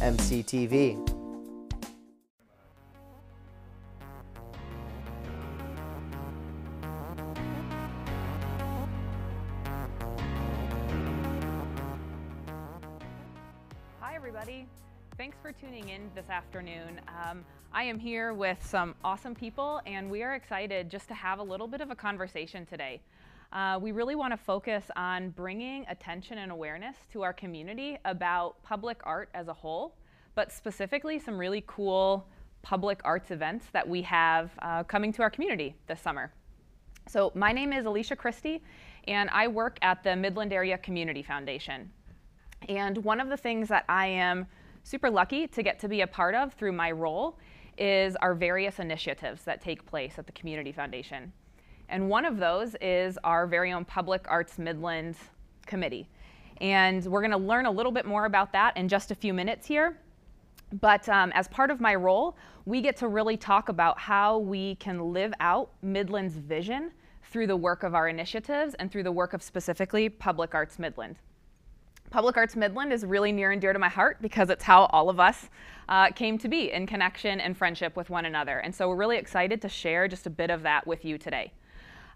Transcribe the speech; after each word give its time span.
MCTV. 0.00 0.96
Hi, 14.00 14.14
everybody. 14.14 14.66
Thanks 15.18 15.36
for 15.42 15.52
tuning 15.52 15.90
in 15.90 16.10
this 16.14 16.30
afternoon. 16.30 16.98
Um, 17.06 17.44
I 17.74 17.82
am 17.82 17.98
here 17.98 18.32
with 18.32 18.64
some 18.66 18.94
awesome 19.04 19.34
people, 19.34 19.82
and 19.84 20.10
we 20.10 20.22
are 20.22 20.34
excited 20.34 20.88
just 20.88 21.08
to 21.08 21.14
have 21.14 21.40
a 21.40 21.42
little 21.42 21.68
bit 21.68 21.82
of 21.82 21.90
a 21.90 21.94
conversation 21.94 22.64
today. 22.64 23.02
Uh, 23.52 23.78
we 23.82 23.90
really 23.90 24.14
want 24.14 24.32
to 24.32 24.36
focus 24.36 24.84
on 24.94 25.30
bringing 25.30 25.84
attention 25.88 26.38
and 26.38 26.52
awareness 26.52 26.96
to 27.12 27.22
our 27.22 27.32
community 27.32 27.98
about 28.04 28.62
public 28.62 29.00
art 29.02 29.28
as 29.34 29.48
a 29.48 29.52
whole, 29.52 29.96
but 30.36 30.52
specifically 30.52 31.18
some 31.18 31.36
really 31.36 31.64
cool 31.66 32.28
public 32.62 33.00
arts 33.04 33.32
events 33.32 33.66
that 33.72 33.88
we 33.88 34.02
have 34.02 34.52
uh, 34.62 34.84
coming 34.84 35.12
to 35.12 35.22
our 35.22 35.30
community 35.30 35.74
this 35.88 36.00
summer. 36.00 36.32
So, 37.08 37.32
my 37.34 37.52
name 37.52 37.72
is 37.72 37.86
Alysia 37.86 38.16
Christy, 38.16 38.62
and 39.08 39.28
I 39.30 39.48
work 39.48 39.78
at 39.82 40.04
the 40.04 40.14
Midland 40.14 40.52
Area 40.52 40.78
Community 40.78 41.22
Foundation. 41.24 41.90
And 42.68 42.98
one 42.98 43.20
of 43.20 43.30
the 43.30 43.36
things 43.36 43.68
that 43.68 43.84
I 43.88 44.06
am 44.06 44.46
super 44.84 45.10
lucky 45.10 45.48
to 45.48 45.62
get 45.64 45.80
to 45.80 45.88
be 45.88 46.02
a 46.02 46.06
part 46.06 46.36
of 46.36 46.52
through 46.54 46.72
my 46.72 46.92
role 46.92 47.38
is 47.76 48.14
our 48.16 48.34
various 48.34 48.78
initiatives 48.78 49.42
that 49.42 49.60
take 49.60 49.84
place 49.86 50.18
at 50.18 50.26
the 50.26 50.32
Community 50.32 50.70
Foundation. 50.70 51.32
And 51.90 52.08
one 52.08 52.24
of 52.24 52.38
those 52.38 52.76
is 52.80 53.18
our 53.24 53.46
very 53.46 53.72
own 53.72 53.84
Public 53.84 54.24
Arts 54.28 54.58
Midland 54.58 55.16
Committee. 55.66 56.08
And 56.60 57.04
we're 57.04 57.20
going 57.20 57.32
to 57.32 57.36
learn 57.36 57.66
a 57.66 57.70
little 57.70 57.90
bit 57.90 58.06
more 58.06 58.26
about 58.26 58.52
that 58.52 58.76
in 58.76 58.88
just 58.88 59.10
a 59.10 59.14
few 59.14 59.34
minutes 59.34 59.66
here. 59.66 59.98
But 60.80 61.08
um, 61.08 61.32
as 61.32 61.48
part 61.48 61.70
of 61.70 61.80
my 61.80 61.96
role, 61.96 62.36
we 62.64 62.80
get 62.80 62.96
to 62.98 63.08
really 63.08 63.36
talk 63.36 63.68
about 63.68 63.98
how 63.98 64.38
we 64.38 64.76
can 64.76 65.12
live 65.12 65.32
out 65.40 65.70
Midland's 65.82 66.36
vision 66.36 66.92
through 67.24 67.48
the 67.48 67.56
work 67.56 67.82
of 67.82 67.94
our 67.94 68.08
initiatives 68.08 68.74
and 68.74 68.90
through 68.90 69.02
the 69.02 69.12
work 69.12 69.32
of 69.32 69.42
specifically 69.42 70.08
Public 70.08 70.54
Arts 70.54 70.78
Midland. 70.78 71.16
Public 72.10 72.36
Arts 72.36 72.56
Midland 72.56 72.92
is 72.92 73.04
really 73.04 73.32
near 73.32 73.52
and 73.52 73.60
dear 73.60 73.72
to 73.72 73.78
my 73.78 73.88
heart 73.88 74.18
because 74.20 74.50
it's 74.50 74.64
how 74.64 74.86
all 74.86 75.10
of 75.10 75.18
us 75.18 75.48
uh, 75.88 76.10
came 76.10 76.38
to 76.38 76.48
be 76.48 76.70
in 76.72 76.86
connection 76.86 77.40
and 77.40 77.56
friendship 77.56 77.96
with 77.96 78.10
one 78.10 78.26
another. 78.26 78.58
And 78.58 78.74
so 78.74 78.88
we're 78.88 78.96
really 78.96 79.16
excited 79.16 79.62
to 79.62 79.68
share 79.68 80.08
just 80.08 80.26
a 80.26 80.30
bit 80.30 80.50
of 80.50 80.62
that 80.62 80.86
with 80.86 81.04
you 81.04 81.18
today. 81.18 81.52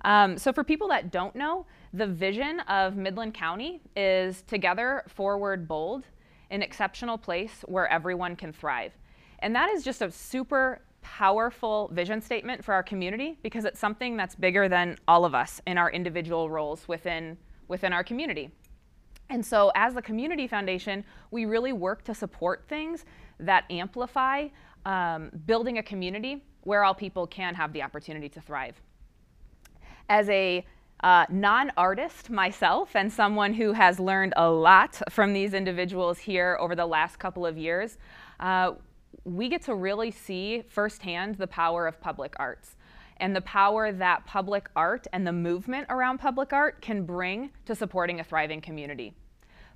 Um, 0.04 0.36
so, 0.36 0.52
for 0.52 0.62
people 0.62 0.88
that 0.88 1.10
don't 1.10 1.34
know, 1.34 1.66
the 1.94 2.06
vision 2.06 2.60
of 2.60 2.96
Midland 2.96 3.34
County 3.34 3.80
is 3.96 4.42
together, 4.42 5.02
forward, 5.08 5.66
bold, 5.66 6.04
an 6.50 6.62
exceptional 6.62 7.16
place 7.16 7.64
where 7.66 7.88
everyone 7.88 8.36
can 8.36 8.52
thrive. 8.52 8.92
And 9.40 9.54
that 9.54 9.70
is 9.70 9.82
just 9.82 10.02
a 10.02 10.10
super 10.10 10.82
powerful 11.00 11.90
vision 11.92 12.20
statement 12.20 12.64
for 12.64 12.74
our 12.74 12.82
community 12.82 13.38
because 13.42 13.64
it's 13.64 13.78
something 13.78 14.16
that's 14.16 14.34
bigger 14.34 14.68
than 14.68 14.96
all 15.08 15.24
of 15.24 15.34
us 15.34 15.60
in 15.66 15.78
our 15.78 15.90
individual 15.90 16.50
roles 16.50 16.86
within, 16.86 17.36
within 17.68 17.92
our 17.92 18.04
community. 18.04 18.50
And 19.30 19.44
so, 19.44 19.72
as 19.74 19.94
the 19.94 20.02
Community 20.02 20.46
Foundation, 20.46 21.02
we 21.30 21.46
really 21.46 21.72
work 21.72 22.04
to 22.04 22.14
support 22.14 22.64
things 22.68 23.06
that 23.40 23.64
amplify 23.70 24.48
um, 24.84 25.30
building 25.46 25.78
a 25.78 25.82
community 25.82 26.44
where 26.62 26.84
all 26.84 26.94
people 26.94 27.26
can 27.26 27.54
have 27.54 27.72
the 27.72 27.82
opportunity 27.82 28.28
to 28.28 28.40
thrive. 28.40 28.80
As 30.08 30.28
a 30.28 30.64
uh, 31.02 31.26
non 31.28 31.70
artist 31.76 32.30
myself, 32.30 32.96
and 32.96 33.12
someone 33.12 33.52
who 33.52 33.72
has 33.72 34.00
learned 34.00 34.32
a 34.36 34.50
lot 34.50 35.00
from 35.10 35.32
these 35.32 35.54
individuals 35.54 36.18
here 36.18 36.56
over 36.60 36.74
the 36.74 36.86
last 36.86 37.18
couple 37.18 37.44
of 37.44 37.58
years, 37.58 37.98
uh, 38.40 38.72
we 39.24 39.48
get 39.48 39.62
to 39.62 39.74
really 39.74 40.10
see 40.10 40.62
firsthand 40.68 41.36
the 41.36 41.46
power 41.46 41.86
of 41.86 42.00
public 42.00 42.34
arts 42.38 42.76
and 43.18 43.34
the 43.34 43.40
power 43.42 43.92
that 43.92 44.26
public 44.26 44.68
art 44.74 45.06
and 45.12 45.26
the 45.26 45.32
movement 45.32 45.86
around 45.88 46.18
public 46.18 46.52
art 46.52 46.80
can 46.80 47.04
bring 47.04 47.50
to 47.64 47.74
supporting 47.74 48.20
a 48.20 48.24
thriving 48.24 48.60
community. 48.60 49.14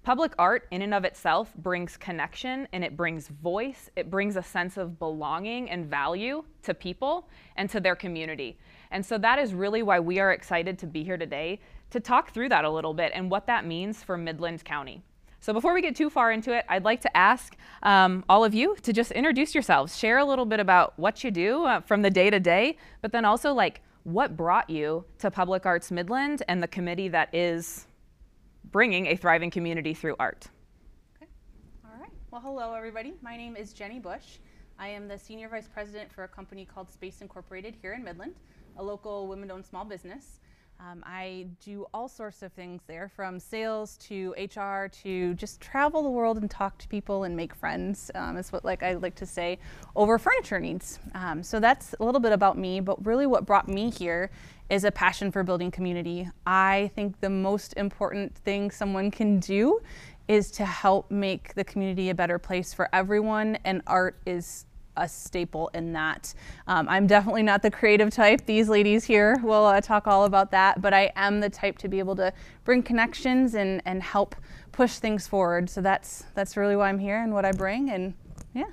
Public 0.02 0.32
art, 0.38 0.66
in 0.70 0.82
and 0.82 0.94
of 0.94 1.04
itself, 1.04 1.52
brings 1.56 1.96
connection 1.96 2.66
and 2.72 2.84
it 2.84 2.96
brings 2.96 3.28
voice. 3.28 3.90
It 3.96 4.10
brings 4.10 4.36
a 4.36 4.42
sense 4.42 4.76
of 4.76 4.98
belonging 4.98 5.70
and 5.70 5.86
value 5.86 6.44
to 6.62 6.72
people 6.72 7.28
and 7.56 7.68
to 7.70 7.80
their 7.80 7.96
community. 7.96 8.58
And 8.90 9.04
so 9.04 9.18
that 9.18 9.38
is 9.38 9.54
really 9.54 9.82
why 9.82 10.00
we 10.00 10.18
are 10.18 10.32
excited 10.32 10.78
to 10.80 10.86
be 10.86 11.04
here 11.04 11.16
today 11.16 11.60
to 11.90 12.00
talk 12.00 12.32
through 12.32 12.48
that 12.50 12.64
a 12.64 12.70
little 12.70 12.94
bit 12.94 13.12
and 13.14 13.30
what 13.30 13.46
that 13.46 13.64
means 13.64 14.02
for 14.02 14.16
Midland 14.16 14.64
County. 14.64 15.02
So 15.40 15.52
before 15.52 15.72
we 15.72 15.80
get 15.80 15.94
too 15.94 16.10
far 16.10 16.32
into 16.32 16.52
it, 16.52 16.64
I'd 16.68 16.84
like 16.84 17.00
to 17.02 17.16
ask 17.16 17.56
um, 17.82 18.24
all 18.28 18.44
of 18.44 18.54
you 18.54 18.76
to 18.82 18.92
just 18.92 19.12
introduce 19.12 19.54
yourselves, 19.54 19.96
share 19.96 20.18
a 20.18 20.24
little 20.24 20.44
bit 20.44 20.58
about 20.58 20.98
what 20.98 21.22
you 21.22 21.30
do 21.30 21.64
uh, 21.64 21.80
from 21.80 22.02
the 22.02 22.10
day 22.10 22.28
to 22.28 22.40
day, 22.40 22.76
but 23.02 23.12
then 23.12 23.24
also 23.24 23.52
like 23.52 23.80
what 24.02 24.36
brought 24.36 24.68
you 24.68 25.04
to 25.18 25.30
Public 25.30 25.64
Arts 25.64 25.90
Midland 25.90 26.42
and 26.48 26.62
the 26.62 26.66
committee 26.68 27.08
that 27.08 27.32
is 27.34 27.86
bringing 28.72 29.06
a 29.06 29.16
thriving 29.16 29.50
community 29.50 29.94
through 29.94 30.16
art. 30.18 30.48
Okay. 31.16 31.30
All 31.84 32.00
right. 32.00 32.10
Well, 32.30 32.40
hello, 32.40 32.74
everybody. 32.74 33.14
My 33.22 33.36
name 33.36 33.54
is 33.54 33.72
Jenni 33.72 34.02
Bush. 34.02 34.38
I 34.78 34.88
am 34.88 35.08
the 35.08 35.18
Senior 35.18 35.48
Vice 35.48 35.68
President 35.68 36.12
for 36.12 36.24
a 36.24 36.28
company 36.28 36.64
called 36.64 36.90
Space 36.90 37.20
Incorporated 37.20 37.74
here 37.80 37.94
in 37.94 38.02
Midland, 38.02 38.34
a 38.78 38.82
local 38.82 39.26
women 39.26 39.50
owned 39.50 39.66
small 39.66 39.84
business. 39.84 40.40
Um, 40.80 41.02
I 41.04 41.48
do 41.64 41.86
all 41.92 42.08
sorts 42.08 42.42
of 42.42 42.52
things 42.52 42.82
there, 42.86 43.08
from 43.08 43.40
sales 43.40 43.96
to 43.96 44.32
HR 44.38 44.86
to 45.02 45.34
just 45.34 45.60
travel 45.60 46.04
the 46.04 46.08
world 46.08 46.38
and 46.38 46.48
talk 46.48 46.78
to 46.78 46.86
people 46.86 47.24
and 47.24 47.36
make 47.36 47.52
friends. 47.52 48.12
Um, 48.14 48.36
is 48.36 48.52
what 48.52 48.64
like 48.64 48.84
I 48.84 48.94
like 48.94 49.16
to 49.16 49.26
say 49.26 49.58
over 49.96 50.18
furniture 50.18 50.60
needs. 50.60 51.00
Um, 51.14 51.42
so 51.42 51.58
that's 51.58 51.96
a 51.98 52.04
little 52.04 52.20
bit 52.20 52.30
about 52.30 52.56
me. 52.56 52.78
But 52.78 53.04
really, 53.04 53.26
what 53.26 53.44
brought 53.44 53.66
me 53.66 53.90
here 53.90 54.30
is 54.70 54.84
a 54.84 54.92
passion 54.92 55.32
for 55.32 55.42
building 55.42 55.72
community. 55.72 56.28
I 56.46 56.92
think 56.94 57.20
the 57.20 57.30
most 57.30 57.74
important 57.76 58.36
thing 58.36 58.70
someone 58.70 59.10
can 59.10 59.40
do 59.40 59.80
is 60.28 60.50
to 60.52 60.64
help 60.64 61.10
make 61.10 61.54
the 61.54 61.64
community 61.64 62.10
a 62.10 62.14
better 62.14 62.38
place 62.38 62.72
for 62.72 62.88
everyone, 62.92 63.56
and 63.64 63.82
art 63.86 64.20
is 64.26 64.66
a 64.98 65.08
staple 65.08 65.70
in 65.74 65.92
that. 65.92 66.34
Um, 66.66 66.88
I'm 66.88 67.06
definitely 67.06 67.42
not 67.42 67.62
the 67.62 67.70
creative 67.70 68.10
type. 68.10 68.44
These 68.44 68.68
ladies 68.68 69.04
here 69.04 69.36
will 69.42 69.66
uh, 69.66 69.80
talk 69.80 70.06
all 70.06 70.24
about 70.24 70.50
that, 70.50 70.80
but 70.80 70.92
I 70.92 71.12
am 71.16 71.40
the 71.40 71.48
type 71.48 71.78
to 71.78 71.88
be 71.88 71.98
able 71.98 72.16
to 72.16 72.32
bring 72.64 72.82
connections 72.82 73.54
and, 73.54 73.80
and 73.84 74.02
help 74.02 74.36
push 74.72 74.98
things 74.98 75.26
forward. 75.26 75.70
So 75.70 75.80
that's 75.80 76.24
that's 76.34 76.56
really 76.56 76.76
why 76.76 76.88
I'm 76.88 76.98
here 76.98 77.22
and 77.22 77.32
what 77.32 77.44
I 77.44 77.52
bring, 77.52 77.90
and 77.90 78.14
yeah, 78.54 78.70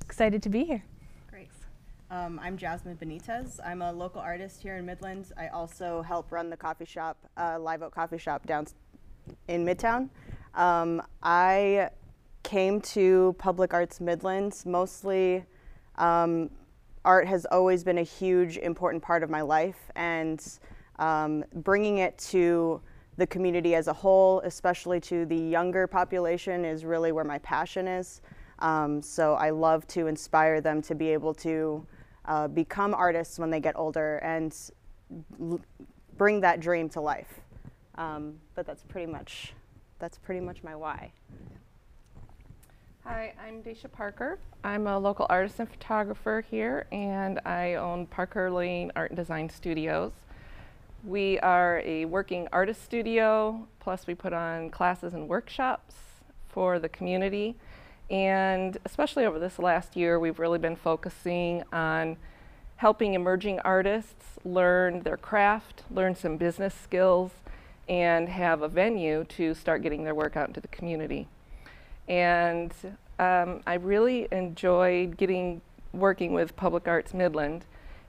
excited 0.00 0.42
to 0.42 0.48
be 0.48 0.64
here. 0.64 0.84
Great. 1.28 1.50
Um, 2.10 2.38
I'm 2.42 2.56
Jazzmyn 2.56 2.96
Benitez. 2.98 3.58
I'm 3.64 3.82
a 3.82 3.92
local 3.92 4.20
artist 4.20 4.62
here 4.62 4.76
in 4.76 4.86
Midland. 4.86 5.32
I 5.36 5.48
also 5.48 6.02
help 6.02 6.30
run 6.30 6.50
the 6.50 6.56
coffee 6.56 6.84
shop, 6.84 7.16
uh, 7.36 7.58
Live 7.58 7.82
Oak 7.82 7.94
Coffee 7.94 8.18
Shop 8.18 8.46
down 8.46 8.66
in 9.48 9.64
Midtown. 9.64 10.10
Um, 10.54 11.02
I 11.22 11.90
came 12.44 12.80
to 12.80 13.34
Public 13.38 13.74
Arts 13.74 14.00
Midlands 14.00 14.64
mostly. 14.64 15.44
Um, 15.96 16.50
art 17.04 17.26
has 17.26 17.44
always 17.46 17.82
been 17.82 17.98
a 17.98 18.02
huge, 18.02 18.58
important 18.58 19.02
part 19.02 19.22
of 19.22 19.30
my 19.30 19.40
life, 19.40 19.90
and 19.96 20.46
um, 20.98 21.44
bringing 21.54 21.98
it 21.98 22.16
to 22.18 22.80
the 23.16 23.26
community 23.26 23.74
as 23.74 23.88
a 23.88 23.92
whole, 23.92 24.40
especially 24.40 25.00
to 25.00 25.26
the 25.26 25.36
younger 25.36 25.86
population, 25.86 26.64
is 26.64 26.84
really 26.84 27.12
where 27.12 27.24
my 27.24 27.38
passion 27.38 27.88
is. 27.88 28.20
Um, 28.60 29.02
so 29.02 29.34
I 29.34 29.50
love 29.50 29.86
to 29.88 30.06
inspire 30.06 30.60
them 30.60 30.80
to 30.82 30.94
be 30.94 31.08
able 31.10 31.34
to 31.34 31.86
uh, 32.24 32.48
become 32.48 32.94
artists 32.94 33.38
when 33.38 33.50
they 33.50 33.60
get 33.60 33.76
older 33.76 34.18
and 34.18 34.56
bring 36.16 36.40
that 36.40 36.60
dream 36.60 36.88
to 36.90 37.00
life. 37.00 37.40
Um, 37.96 38.34
but 38.54 38.66
that's 38.66 38.82
pretty 38.82 39.10
much 39.10 39.52
that's 39.98 40.18
pretty 40.18 40.40
much 40.40 40.62
my 40.62 40.74
why. 40.74 41.12
Hi, 43.06 43.34
I'm 43.46 43.60
Dacia 43.60 43.88
Parker. 43.92 44.38
I'm 44.64 44.86
a 44.86 44.98
local 44.98 45.26
artist 45.28 45.60
and 45.60 45.68
photographer 45.68 46.42
here, 46.50 46.86
and 46.90 47.38
I 47.44 47.74
own 47.74 48.06
Parker 48.06 48.50
Lane 48.50 48.90
Art 48.96 49.10
and 49.10 49.16
Design 49.18 49.50
Studios. 49.50 50.12
We 51.04 51.38
are 51.40 51.82
a 51.84 52.06
working 52.06 52.48
artist 52.50 52.82
studio, 52.82 53.68
plus 53.78 54.06
we 54.06 54.14
put 54.14 54.32
on 54.32 54.70
classes 54.70 55.12
and 55.12 55.28
workshops 55.28 55.96
for 56.48 56.78
the 56.78 56.88
community. 56.88 57.56
And 58.08 58.78
especially 58.86 59.26
over 59.26 59.38
this 59.38 59.58
last 59.58 59.96
year, 59.96 60.18
we've 60.18 60.38
really 60.38 60.58
been 60.58 60.74
focusing 60.74 61.62
on 61.74 62.16
helping 62.76 63.12
emerging 63.12 63.60
artists 63.60 64.38
learn 64.46 65.00
their 65.00 65.18
craft, 65.18 65.82
learn 65.90 66.14
some 66.14 66.38
business 66.38 66.74
skills, 66.74 67.32
and 67.86 68.30
have 68.30 68.62
a 68.62 68.68
venue 68.68 69.24
to 69.24 69.52
start 69.52 69.82
getting 69.82 70.04
their 70.04 70.14
work 70.14 70.38
out 70.38 70.48
into 70.48 70.62
the 70.62 70.68
community. 70.68 71.28
And 72.08 72.72
um, 73.18 73.60
I 73.66 73.74
really 73.74 74.28
enjoyed 74.32 75.16
getting 75.16 75.60
working 75.92 76.32
with 76.32 76.56
Public 76.56 76.88
Arts 76.88 77.14
Midland 77.14 77.64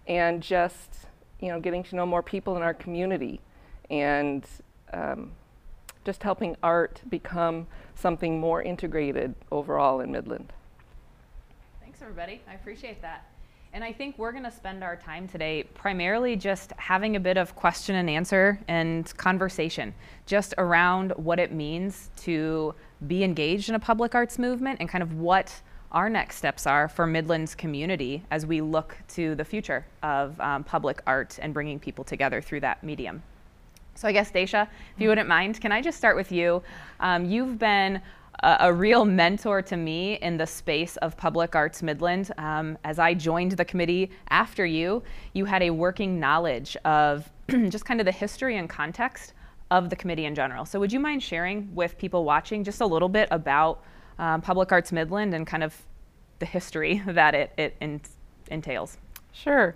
and 0.07 0.41
just 0.41 1.05
you 1.39 1.49
know 1.49 1.59
getting 1.59 1.83
to 1.83 1.95
know 1.95 2.05
more 2.05 2.23
people 2.23 2.55
in 2.57 2.63
our 2.63 2.73
community 2.73 3.39
and 3.89 4.45
um, 4.93 5.31
just 6.03 6.23
helping 6.23 6.55
art 6.63 7.01
become 7.09 7.67
something 7.95 8.39
more 8.39 8.61
integrated 8.61 9.35
overall 9.51 9.99
in 9.99 10.11
Midland. 10.11 10.53
Thanks, 11.81 12.01
everybody. 12.01 12.41
I 12.47 12.53
appreciate 12.53 13.01
that. 13.01 13.25
And 13.75 13.83
I 13.83 13.91
think 13.91 14.17
we're 14.17 14.31
going 14.31 14.45
to 14.45 14.51
spend 14.51 14.85
our 14.85 14.95
time 14.95 15.27
today 15.27 15.63
primarily 15.73 16.37
just 16.37 16.71
having 16.77 17.17
a 17.17 17.19
bit 17.19 17.35
of 17.35 17.57
question 17.57 17.97
and 17.97 18.09
answer 18.09 18.57
and 18.69 19.05
conversation 19.17 19.93
just 20.25 20.53
around 20.57 21.11
what 21.17 21.39
it 21.39 21.51
means 21.51 22.09
to 22.21 22.73
be 23.05 23.21
engaged 23.21 23.67
in 23.67 23.75
a 23.75 23.79
public 23.79 24.15
arts 24.15 24.39
movement 24.39 24.79
and 24.79 24.87
kind 24.87 25.01
of 25.03 25.19
what 25.19 25.53
our 25.91 26.09
next 26.09 26.37
steps 26.37 26.65
are 26.65 26.87
for 26.87 27.05
Midland's 27.05 27.53
community 27.53 28.23
as 28.31 28.45
we 28.45 28.61
look 28.61 28.97
to 29.09 29.35
the 29.35 29.43
future 29.43 29.85
of 30.03 30.39
um, 30.39 30.63
public 30.63 31.01
art 31.05 31.37
and 31.41 31.53
bringing 31.53 31.77
people 31.77 32.05
together 32.05 32.39
through 32.41 32.61
that 32.61 32.81
medium. 32.81 33.21
So 33.95 34.07
I 34.07 34.13
guess, 34.13 34.31
Dacia, 34.31 34.69
if 34.95 35.01
you 35.01 35.09
wouldn't 35.09 35.27
mind, 35.27 35.59
can 35.59 35.73
I 35.73 35.81
just 35.81 35.97
start 35.97 36.15
with 36.15 36.31
you? 36.31 36.63
Um, 37.01 37.25
you've 37.25 37.59
been 37.59 38.01
a, 38.45 38.71
real 38.71 39.05
mentor 39.05 39.61
to 39.63 39.75
me 39.75 40.15
in 40.15 40.37
the 40.37 40.45
space 40.45 40.97
of 40.97 41.17
Public 41.17 41.55
Arts 41.55 41.81
Midland. 41.81 42.31
Um, 42.37 42.77
as 42.83 42.99
I 42.99 43.13
joined 43.13 43.53
the 43.53 43.65
committee 43.65 44.11
after 44.29 44.65
you, 44.65 45.01
you 45.33 45.45
had 45.45 45.63
a 45.63 45.71
working 45.71 46.19
knowledge 46.19 46.77
of 46.85 47.29
just 47.69 47.85
kind 47.85 47.99
of 47.99 48.05
the 48.05 48.11
history 48.11 48.57
and 48.57 48.69
context 48.69 49.33
of 49.71 49.89
the 49.89 49.95
committee 49.95 50.25
in 50.25 50.35
general. 50.35 50.65
So 50.65 50.79
would 50.79 50.93
you 50.93 50.99
mind 50.99 51.23
sharing 51.23 51.73
with 51.73 51.97
people 51.97 52.23
watching 52.23 52.63
just 52.63 52.81
a 52.81 52.85
little 52.85 53.09
bit 53.09 53.27
about 53.31 53.83
um, 54.19 54.41
Public 54.41 54.71
Arts 54.71 54.91
Midland 54.91 55.33
and 55.33 55.47
kind 55.47 55.63
of 55.63 55.75
the 56.39 56.45
history 56.45 57.01
that 57.07 57.33
it, 57.33 57.51
it 57.57 57.75
entails? 58.51 58.97
Sure. 59.31 59.75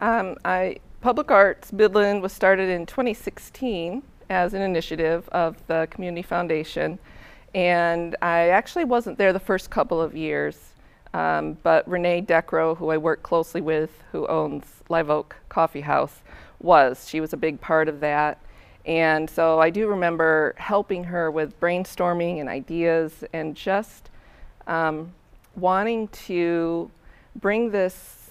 Um, 0.00 0.36
I, 0.44 0.78
Public 1.00 1.30
Arts 1.30 1.72
Midland 1.72 2.22
was 2.22 2.32
started 2.32 2.68
in 2.68 2.86
2016 2.86 4.02
as 4.28 4.54
an 4.54 4.62
initiative 4.62 5.28
of 5.30 5.64
the 5.68 5.86
Community 5.90 6.22
Foundation. 6.22 6.98
And 7.54 8.16
I 8.22 8.50
actually 8.50 8.84
wasn't 8.84 9.18
there 9.18 9.32
the 9.32 9.40
first 9.40 9.70
couple 9.70 10.00
of 10.00 10.16
years, 10.16 10.56
um, 11.12 11.58
but 11.62 11.88
Renee 11.88 12.22
Decro, 12.22 12.76
who 12.76 12.90
I 12.90 12.96
work 12.96 13.22
closely 13.22 13.60
with, 13.60 13.90
who 14.12 14.26
owns 14.28 14.64
Live 14.88 15.10
Oak 15.10 15.36
Coffee 15.48 15.80
House, 15.80 16.20
was. 16.60 17.08
She 17.08 17.20
was 17.20 17.32
a 17.32 17.36
big 17.36 17.60
part 17.60 17.88
of 17.88 18.00
that. 18.00 18.38
And 18.86 19.28
so 19.28 19.58
I 19.58 19.70
do 19.70 19.88
remember 19.88 20.54
helping 20.58 21.04
her 21.04 21.30
with 21.30 21.58
brainstorming 21.60 22.40
and 22.40 22.48
ideas 22.48 23.24
and 23.32 23.54
just 23.54 24.10
um, 24.66 25.12
wanting 25.56 26.08
to 26.08 26.90
bring 27.36 27.70
this 27.70 28.30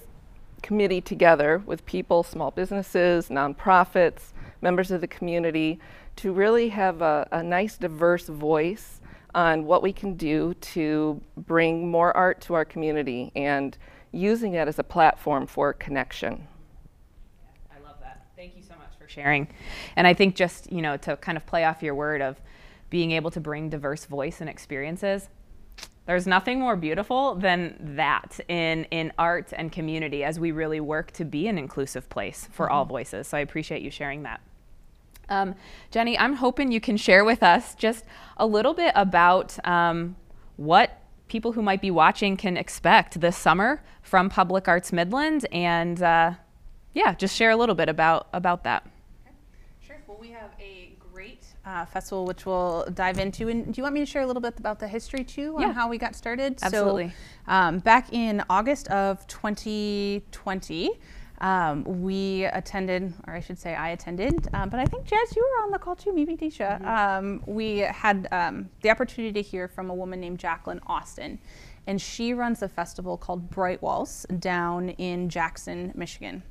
committee 0.61 1.01
together 1.01 1.61
with 1.65 1.85
people, 1.85 2.23
small 2.23 2.51
businesses, 2.51 3.29
nonprofits, 3.29 4.31
members 4.61 4.91
of 4.91 5.01
the 5.01 5.07
community, 5.07 5.79
to 6.15 6.31
really 6.33 6.69
have 6.69 7.01
a, 7.01 7.27
a 7.31 7.43
nice, 7.43 7.77
diverse 7.77 8.27
voice 8.27 8.98
on 9.35 9.65
what 9.65 9.81
we 9.83 9.93
can 9.93 10.15
do 10.15 10.53
to 10.55 11.21
bring 11.37 11.89
more 11.89 12.15
art 12.15 12.41
to 12.41 12.53
our 12.53 12.65
community 12.65 13.31
and 13.35 13.77
using 14.11 14.53
it 14.53 14.67
as 14.67 14.79
a 14.79 14.83
platform 14.83 15.45
for 15.45 15.73
connection. 15.73 16.47
I 17.71 17.83
love 17.83 17.97
that. 18.01 18.25
Thank 18.35 18.55
you 18.55 18.63
so 18.63 18.73
much 18.75 18.97
for 18.99 19.07
sharing. 19.07 19.47
And 19.95 20.07
I 20.07 20.13
think 20.13 20.35
just, 20.35 20.71
you 20.71 20.81
know, 20.81 20.97
to 20.97 21.15
kind 21.17 21.37
of 21.37 21.45
play 21.45 21.65
off 21.65 21.83
your 21.83 21.95
word 21.95 22.21
of 22.21 22.41
being 22.89 23.11
able 23.11 23.29
to 23.31 23.39
bring 23.39 23.69
diverse 23.69 24.05
voice 24.05 24.41
and 24.41 24.49
experiences, 24.49 25.29
there's 26.07 26.25
nothing 26.25 26.59
more 26.59 26.75
beautiful 26.75 27.35
than 27.35 27.75
that 27.95 28.39
in, 28.47 28.85
in 28.85 29.13
art 29.19 29.53
and 29.55 29.71
community 29.71 30.23
as 30.23 30.39
we 30.39 30.51
really 30.51 30.79
work 30.79 31.11
to 31.11 31.23
be 31.23 31.47
an 31.47 31.59
inclusive 31.59 32.09
place 32.09 32.49
for 32.51 32.65
mm-hmm. 32.65 32.73
all 32.73 32.85
voices. 32.85 33.27
So 33.27 33.37
I 33.37 33.41
appreciate 33.41 33.83
you 33.83 33.91
sharing 33.91 34.23
that. 34.23 34.41
Um, 35.29 35.55
Jenni, 35.91 36.15
I'm 36.19 36.33
hoping 36.33 36.71
you 36.71 36.81
can 36.81 36.97
share 36.97 37.23
with 37.23 37.43
us 37.43 37.75
just 37.75 38.05
a 38.37 38.45
little 38.45 38.73
bit 38.73 38.91
about 38.95 39.63
um, 39.67 40.15
what 40.57 41.01
people 41.27 41.53
who 41.53 41.61
might 41.61 41.81
be 41.81 41.91
watching 41.91 42.35
can 42.35 42.57
expect 42.57 43.21
this 43.21 43.37
summer 43.37 43.81
from 44.01 44.29
Public 44.29 44.67
Arts 44.67 44.91
Midland, 44.91 45.45
and 45.51 46.01
uh, 46.01 46.33
yeah, 46.93 47.13
just 47.13 47.35
share 47.35 47.51
a 47.51 47.55
little 47.55 47.75
bit 47.75 47.87
about 47.87 48.27
about 48.33 48.63
that. 48.63 48.85
Okay. 49.25 49.35
Sure. 49.79 49.97
Well, 50.07 50.17
we 50.19 50.31
have 50.31 50.51
a 50.59 50.93
great 51.13 51.45
uh, 51.65 51.85
festival 51.85 52.25
which 52.25 52.45
we'll 52.45 52.85
dive 52.93 53.19
into. 53.19 53.47
And 53.47 53.65
do 53.73 53.79
you 53.79 53.83
want 53.83 53.93
me 53.93 53.99
to 53.99 54.05
share 54.05 54.23
a 54.23 54.27
little 54.27 54.41
bit 54.41 54.57
about 54.57 54.79
the 54.79 54.87
history 54.87 55.23
too 55.23 55.55
on 55.55 55.61
yeah. 55.61 55.73
how 55.73 55.87
we 55.87 55.97
got 55.97 56.15
started? 56.15 56.59
Absolutely. 56.61 57.09
So, 57.09 57.51
um, 57.51 57.79
back 57.79 58.11
in 58.11 58.43
August 58.49 58.87
of 58.89 59.25
2020. 59.27 60.99
Um, 61.41 61.83
we 61.85 62.43
attended, 62.45 63.13
or 63.25 63.33
I 63.33 63.39
should 63.39 63.57
say, 63.57 63.73
I 63.73 63.89
attended, 63.89 64.49
um, 64.53 64.69
but 64.69 64.79
I 64.79 64.85
think 64.85 65.05
Jazz, 65.05 65.35
you 65.35 65.41
were 65.41 65.63
on 65.63 65.71
the 65.71 65.79
call 65.79 65.95
too, 65.95 66.13
maybe 66.13 66.35
Dacia. 66.35 66.79
Mm-hmm. 66.81 66.87
Um, 66.87 67.43
we 67.45 67.77
had 67.77 68.27
um, 68.31 68.69
the 68.81 68.89
opportunity 68.89 69.41
to 69.41 69.47
hear 69.47 69.69
from 69.69 69.89
a 69.89 69.93
woman 69.93 70.19
named 70.19 70.37
Jacqueline 70.37 70.81
Austin, 70.85 71.39
and 71.87 72.01
she 72.01 72.33
runs 72.33 72.61
a 72.61 72.67
festival 72.67 73.15
called 73.15 73.49
Bright 73.49 73.81
Walls 73.81 74.25
down 74.39 74.89
in 74.89 75.29
Jackson, 75.29 75.93
Michigan. 75.95 76.43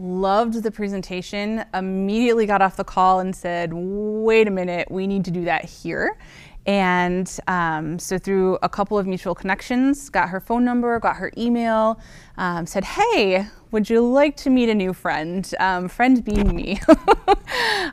Loved 0.00 0.62
the 0.62 0.70
presentation, 0.70 1.64
immediately 1.74 2.46
got 2.46 2.60
off 2.62 2.76
the 2.76 2.84
call 2.84 3.20
and 3.20 3.34
said, 3.34 3.70
wait 3.72 4.46
a 4.46 4.50
minute, 4.50 4.90
we 4.90 5.06
need 5.06 5.24
to 5.24 5.30
do 5.30 5.44
that 5.44 5.64
here. 5.64 6.18
And 6.68 7.34
um, 7.48 7.98
so, 7.98 8.18
through 8.18 8.58
a 8.62 8.68
couple 8.68 8.98
of 8.98 9.06
mutual 9.06 9.34
connections, 9.34 10.10
got 10.10 10.28
her 10.28 10.38
phone 10.38 10.66
number, 10.66 11.00
got 11.00 11.16
her 11.16 11.32
email, 11.38 11.98
um, 12.36 12.66
said, 12.66 12.84
Hey, 12.84 13.46
would 13.70 13.88
you 13.88 14.06
like 14.06 14.36
to 14.36 14.50
meet 14.50 14.68
a 14.68 14.74
new 14.74 14.92
friend? 14.92 15.50
Um, 15.58 15.88
friend 15.88 16.22
being 16.22 16.54
me. 16.54 16.80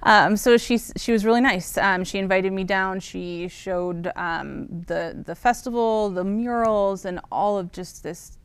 Um, 0.04 0.38
so 0.38 0.58
she, 0.58 0.78
she 0.78 1.12
was 1.12 1.26
really 1.26 1.42
nice. 1.42 1.78
Um, 1.78 2.04
she 2.04 2.20
invited 2.20 2.54
me 2.54 2.64
down. 2.64 3.00
She 3.00 3.48
showed 3.48 4.12
um, 4.16 4.84
the, 4.88 5.24
the 5.26 5.34
festival, 5.34 6.12
the 6.12 6.24
murals, 6.24 7.06
and 7.06 7.20
all 7.32 7.58
of 7.58 7.72
just 7.72 8.04
this 8.04 8.38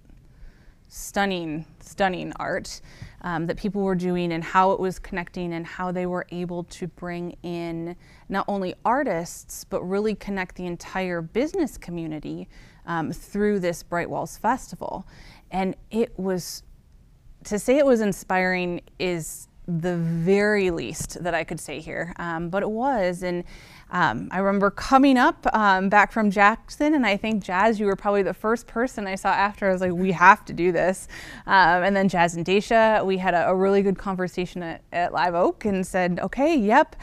stunning, 0.91 1.65
stunning 1.79 2.33
art 2.37 2.81
um, 3.23 3.47
that 3.47 3.57
people 3.57 3.83
were 3.83 3.95
doing 3.95 4.33
and 4.33 4.43
how 4.43 4.73
it 4.73 4.81
was 4.81 4.99
connecting 4.99 5.53
and 5.55 5.65
how 5.65 5.93
they 5.93 6.05
were 6.05 6.27
able 6.31 6.65
to 6.65 6.89
bring 6.89 7.37
in 7.45 7.95
not 8.29 8.45
only 8.49 8.75
artists 8.85 9.65
but 9.65 9.83
really 9.83 10.17
connect 10.17 10.57
the 10.57 10.67
entire 10.67 11.23
business 11.23 11.79
community 11.79 12.49
um, 12.87 13.13
through 13.13 13.61
this 13.61 13.85
Bright 13.85 14.11
Walls 14.11 14.37
Festival. 14.37 15.07
And 15.53 15.77
it 15.93 16.19
was, 16.19 16.65
to 17.45 17.59
say 17.59 17.79
it 17.79 17.87
was 17.87 18.01
inspiring 18.01 18.81
is 18.99 19.47
the 19.67 19.97
very 19.97 20.73
least 20.73 21.23
that 21.23 21.35
I 21.35 21.45
could 21.45 21.61
say 21.61 21.79
here, 21.79 22.13
um, 22.19 22.49
but 22.49 22.65
it 22.65 22.71
was. 22.71 23.23
And 23.23 23.45
um, 23.91 24.29
I 24.31 24.39
remember 24.39 24.71
coming 24.71 25.19
up 25.19 25.47
um, 25.53 25.89
back 25.89 26.13
from 26.13 26.31
Jackson, 26.31 26.95
and 26.95 27.05
I 27.05 27.17
think 27.17 27.43
Jazz, 27.43 27.81
you 27.81 27.87
were 27.87 27.97
probably 27.97 28.23
the 28.23 28.35
first 28.35 28.67
person 28.67 29.07
I 29.07 29.17
saw 29.17 29.31
after. 29.31 29.69
I 29.69 29.73
was 29.73 29.81
like, 29.81 29.93
we 29.93 30.13
have 30.13 30.45
to 30.45 30.53
do 30.53 30.71
this. 30.71 31.09
Um, 31.47 31.83
and 31.83 31.97
then 31.97 32.09
Jazz 32.09 32.37
and 32.37 32.45
Dacia, 32.45 33.03
we 33.05 33.19
had 33.19 33.35
a, 33.35 33.49
a 33.49 33.55
really 33.55 33.83
good 33.83 33.99
conversation 33.99 34.63
at, 34.63 34.83
at, 34.93 35.13
Live 35.13 35.35
Oak 35.35 35.65
and 35.65 35.85
said, 35.85 36.21
okay, 36.23 36.57
yep, 36.57 36.95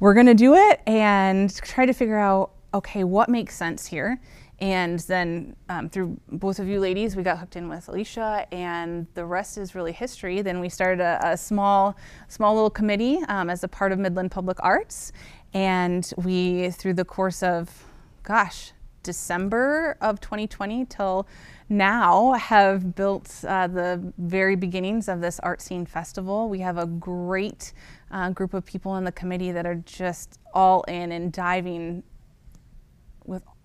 we're 0.00 0.14
going 0.14 0.26
to 0.26 0.34
do 0.34 0.54
it 0.54 0.80
and 0.86 1.54
try 1.56 1.86
to 1.86 1.92
figure 1.92 2.18
out, 2.18 2.50
okay, 2.72 3.04
what 3.04 3.28
makes 3.28 3.56
sense 3.56 3.86
here. 3.86 4.20
And 4.60 5.00
then 5.00 5.56
um, 5.68 5.88
through 5.90 6.18
both 6.30 6.58
of 6.58 6.68
you 6.68 6.78
ladies, 6.78 7.16
we 7.16 7.22
got 7.22 7.38
hooked 7.38 7.56
in 7.56 7.68
with 7.68 7.86
Alysia, 7.86 8.46
and 8.52 9.06
the 9.14 9.24
rest 9.24 9.58
is 9.58 9.74
really 9.74 9.92
history. 9.92 10.42
Then 10.42 10.60
we 10.60 10.68
started 10.68 11.00
a, 11.02 11.18
a 11.22 11.36
small, 11.36 11.96
small 12.28 12.54
little 12.54 12.70
committee 12.70 13.18
um, 13.28 13.50
as 13.50 13.64
a 13.64 13.68
part 13.68 13.90
of 13.90 13.98
Midland 13.98 14.30
Public 14.30 14.56
Arts, 14.60 15.12
and 15.54 16.12
we, 16.16 16.70
through 16.70 16.94
the 16.94 17.04
course 17.04 17.42
of, 17.42 17.86
gosh, 18.24 18.72
December 19.04 19.96
of 20.00 20.20
2020 20.20 20.86
till 20.86 21.28
now, 21.68 22.32
have 22.32 22.94
built 22.96 23.44
uh, 23.46 23.68
the 23.68 24.12
very 24.18 24.56
beginnings 24.56 25.08
of 25.08 25.20
this 25.20 25.38
art 25.40 25.62
seen 25.62 25.86
festival. 25.86 26.48
We 26.48 26.58
have 26.60 26.76
a 26.76 26.86
great 26.86 27.72
uh, 28.10 28.30
group 28.30 28.52
of 28.52 28.66
people 28.66 28.96
in 28.96 29.04
the 29.04 29.12
committee 29.12 29.52
that 29.52 29.64
are 29.64 29.76
just 29.76 30.40
all 30.52 30.82
in 30.82 31.12
and 31.12 31.32
diving 31.32 32.02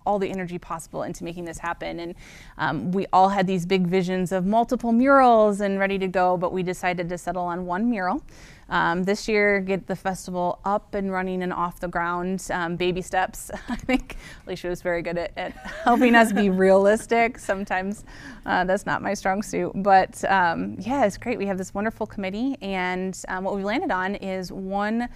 all 0.06 0.18
the 0.18 0.30
energy 0.30 0.58
possible 0.58 1.02
into 1.02 1.24
making 1.24 1.44
this 1.44 1.58
happen. 1.58 2.00
And 2.00 2.14
um, 2.58 2.92
we 2.92 3.06
all 3.12 3.28
had 3.28 3.46
these 3.46 3.66
big 3.66 3.86
visions 3.86 4.32
of 4.32 4.46
multiple 4.46 4.92
murals 4.92 5.60
and 5.60 5.78
ready 5.78 5.98
to 5.98 6.08
go, 6.08 6.36
but 6.36 6.52
we 6.52 6.62
decided 6.62 7.08
to 7.08 7.18
settle 7.18 7.44
on 7.44 7.66
one 7.66 7.88
mural 7.90 8.22
um, 8.70 9.02
this 9.02 9.28
year 9.28 9.60
get 9.60 9.86
the 9.86 9.96
festival 9.96 10.60
up 10.64 10.94
and 10.94 11.12
running 11.12 11.42
and 11.42 11.52
off 11.52 11.80
the 11.80 11.88
ground. 11.88 12.46
Um, 12.50 12.76
baby 12.76 13.02
steps. 13.02 13.50
I 13.68 13.76
think 13.76 14.16
Alysia 14.46 14.68
was 14.68 14.80
very 14.80 15.02
good 15.02 15.18
at, 15.18 15.32
at 15.36 15.52
helping 15.84 16.14
us 16.14 16.32
be 16.32 16.48
realistic. 16.50 17.38
Sometimes 17.38 18.04
uh, 18.46 18.64
that's 18.64 18.86
not 18.86 19.02
my 19.02 19.14
strong 19.14 19.42
suit, 19.42 19.72
but 19.74 20.24
um, 20.30 20.76
yeah, 20.78 21.04
it's 21.04 21.18
great. 21.18 21.36
We 21.36 21.46
have 21.46 21.58
this 21.58 21.74
wonderful 21.74 22.06
committee, 22.06 22.56
and 22.62 23.20
um, 23.28 23.44
what 23.44 23.56
we 23.56 23.64
landed 23.64 23.90
on 23.90 24.14
is 24.14 24.52
one 24.52 25.08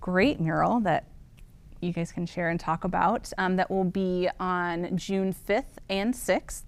great 0.00 0.38
mural 0.38 0.80
that 0.80 1.04
you 1.80 1.92
guys 1.92 2.12
can 2.12 2.26
share 2.26 2.48
and 2.48 2.58
talk 2.58 2.84
about 2.84 3.32
um, 3.38 3.56
that 3.56 3.70
will 3.70 3.84
be 3.84 4.28
on 4.40 4.96
June 4.96 5.34
5th 5.34 5.78
and 5.88 6.14
6th. 6.14 6.64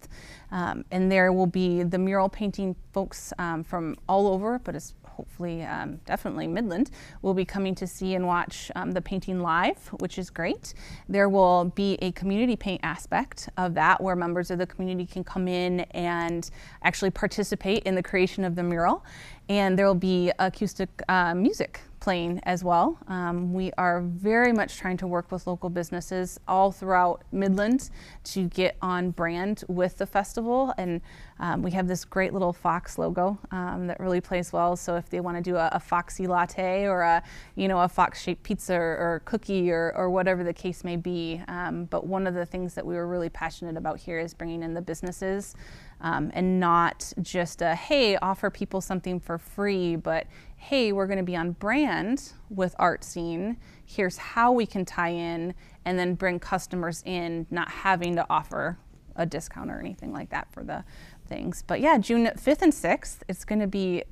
Um, 0.53 0.85
and 0.91 1.11
there 1.11 1.33
will 1.33 1.47
be 1.47 1.83
the 1.83 1.99
mural 1.99 2.29
painting 2.29 2.75
folks 2.93 3.33
um, 3.39 3.63
from 3.63 3.97
all 4.09 4.27
over, 4.27 4.59
but 4.59 4.75
it's 4.75 4.95
hopefully 5.21 5.63
um, 5.63 6.01
definitely 6.07 6.47
Midland, 6.47 6.91
will 7.21 7.35
be 7.35 7.45
coming 7.45 7.75
to 7.75 7.87
see 7.87 8.15
and 8.15 8.27
watch 8.27 8.71
um, 8.75 8.93
the 8.93 9.03
painting 9.03 9.41
live, 9.41 9.77
which 9.99 10.19
is 10.19 10.31
great. 10.31 10.73
There 11.11 11.29
will 11.29 11.67
be 11.67 11.99
a 12.01 12.11
community 12.13 12.57
paint 12.57 12.81
aspect 12.83 13.51
of 13.59 13.75
that 13.75 14.01
where 14.03 14.17
members 14.17 14.51
of 14.51 14.59
the 14.59 14.67
community 14.67 15.05
can 15.05 15.23
come 15.23 15.47
in 15.47 15.81
and 15.91 16.49
actually 16.83 17.11
participate 17.11 17.83
in 17.83 17.95
the 17.95 18.03
creation 18.03 18.45
of 18.45 18.57
the 18.57 18.63
mural. 18.63 19.05
And 19.51 19.79
there 19.79 19.87
will 19.87 19.95
be 19.95 20.33
acoustic 20.39 20.89
uh, 21.09 21.35
music 21.35 21.83
playing 22.01 22.41
as 22.45 22.65
well. 22.65 22.99
Um, 23.07 23.53
we 23.53 23.73
are 23.79 24.01
very 24.01 24.53
much 24.53 24.79
trying 24.79 24.97
to 24.99 25.07
work 25.07 25.31
with 25.31 25.47
local 25.47 25.69
businesses 25.69 26.41
all 26.49 26.73
throughout 26.73 27.23
Midland 27.31 27.91
to 28.25 28.49
get 28.49 28.77
on 28.83 29.11
brand 29.11 29.65
with 29.69 29.99
the 29.99 30.07
festival. 30.07 30.75
And 30.79 31.01
um, 31.39 31.63
we 31.63 31.71
have 31.73 31.87
this 31.87 32.05
great 32.05 32.33
little 32.33 32.53
Fox 32.53 32.99
logo 32.99 33.39
um, 33.51 33.87
that 33.87 34.01
really 34.01 34.21
plays 34.21 34.53
well. 34.53 34.77
So 34.77 34.97
if 34.97 35.09
they 35.11 35.21
want 35.21 35.37
to 35.37 35.43
do 35.43 35.57
a, 35.57 35.69
a, 35.73 35.81
Foxy 35.81 36.27
latte 36.27 36.87
or 36.87 37.03
a, 37.03 37.23
you 37.55 37.69
know, 37.69 37.81
a 37.81 37.89
Fox-shaped 37.89 38.43
pizza 38.43 38.75
or, 38.75 38.97
or 38.97 39.23
cookie 39.25 39.71
or, 39.71 39.93
or, 39.97 40.11
whatever 40.11 40.43
the 40.45 40.53
case 40.53 40.85
may 40.85 40.97
be. 40.97 41.41
Um, 41.49 41.85
but 41.85 42.07
one 42.07 42.27
of 42.27 42.35
the 42.35 42.45
things 42.45 42.75
that 42.75 42.85
we 42.85 42.95
were 42.95 43.07
really 43.07 43.29
passionate 43.29 43.77
about 43.77 43.99
here 43.99 44.19
is 44.19 44.35
bringing 44.35 44.63
in 44.63 44.75
the 44.75 44.83
businesses 44.83 45.55
um, 46.01 46.31
and 46.35 46.59
not 46.59 47.13
just 47.21 47.63
a, 47.63 47.75
hey, 47.75 48.17
offer 48.17 48.51
people 48.51 48.81
something 48.81 49.21
for 49.21 49.39
free, 49.39 49.97
but 49.97 50.27
hey, 50.57 50.93
we're 50.93 51.07
going 51.07 51.19
to 51.19 51.25
be 51.25 51.37
on 51.37 51.53
brand 51.53 52.33
with 52.49 52.75
Art 52.79 53.05
Seen. 53.05 53.57
Here's 53.85 54.17
how 54.17 54.53
we 54.53 54.67
can 54.67 54.85
tie 54.85 55.11
in 55.11 55.55
and 55.85 55.99
then 55.99 56.15
bring 56.15 56.39
customers 56.39 57.03
in, 57.07 57.47
not 57.51 57.69
having 57.69 58.17
to 58.17 58.27
offer 58.29 58.79
a 59.17 59.27
discount 59.27 59.71
or 59.71 59.79
anything 59.81 60.13
like 60.13 60.31
that 60.31 60.51
for 60.53 60.63
the 60.63 60.85
things. 61.27 61.65
But 61.67 61.81
yeah, 61.81 61.99
June 61.99 62.27
5th 62.27 62.63
and 62.63 62.73
6th, 62.73 63.19
it's 63.29 63.45
going 63.45 63.61
to 63.61 63.67
be 63.67 64.05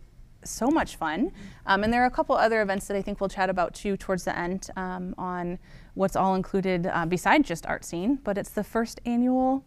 so 0.45 0.69
much 0.69 0.97
fun. 0.97 1.33
Um, 1.67 1.85
and 1.85 1.93
there 1.93 2.03
are 2.03 2.07
a 2.07 2.11
couple 2.11 2.37
other 2.37 2.63
events 2.63 2.87
that 2.89 2.97
I 2.97 3.03
think 3.03 3.21
we'll 3.21 3.29
chat 3.29 3.51
about 3.51 3.75
too 3.75 3.97
towards 3.97 4.25
the 4.25 4.39
end 4.39 4.71
um, 4.77 5.15
on 5.19 5.59
what's 5.95 6.17
all 6.17 6.35
included 6.35 6.87
uh, 6.87 7.07
besides 7.07 7.49
just 7.49 7.67
Art 7.67 7.85
Seen. 7.85 8.17
But 8.23 8.39
it's 8.39 8.51
the 8.51 8.65
first 8.65 9.01
annual 9.05 9.65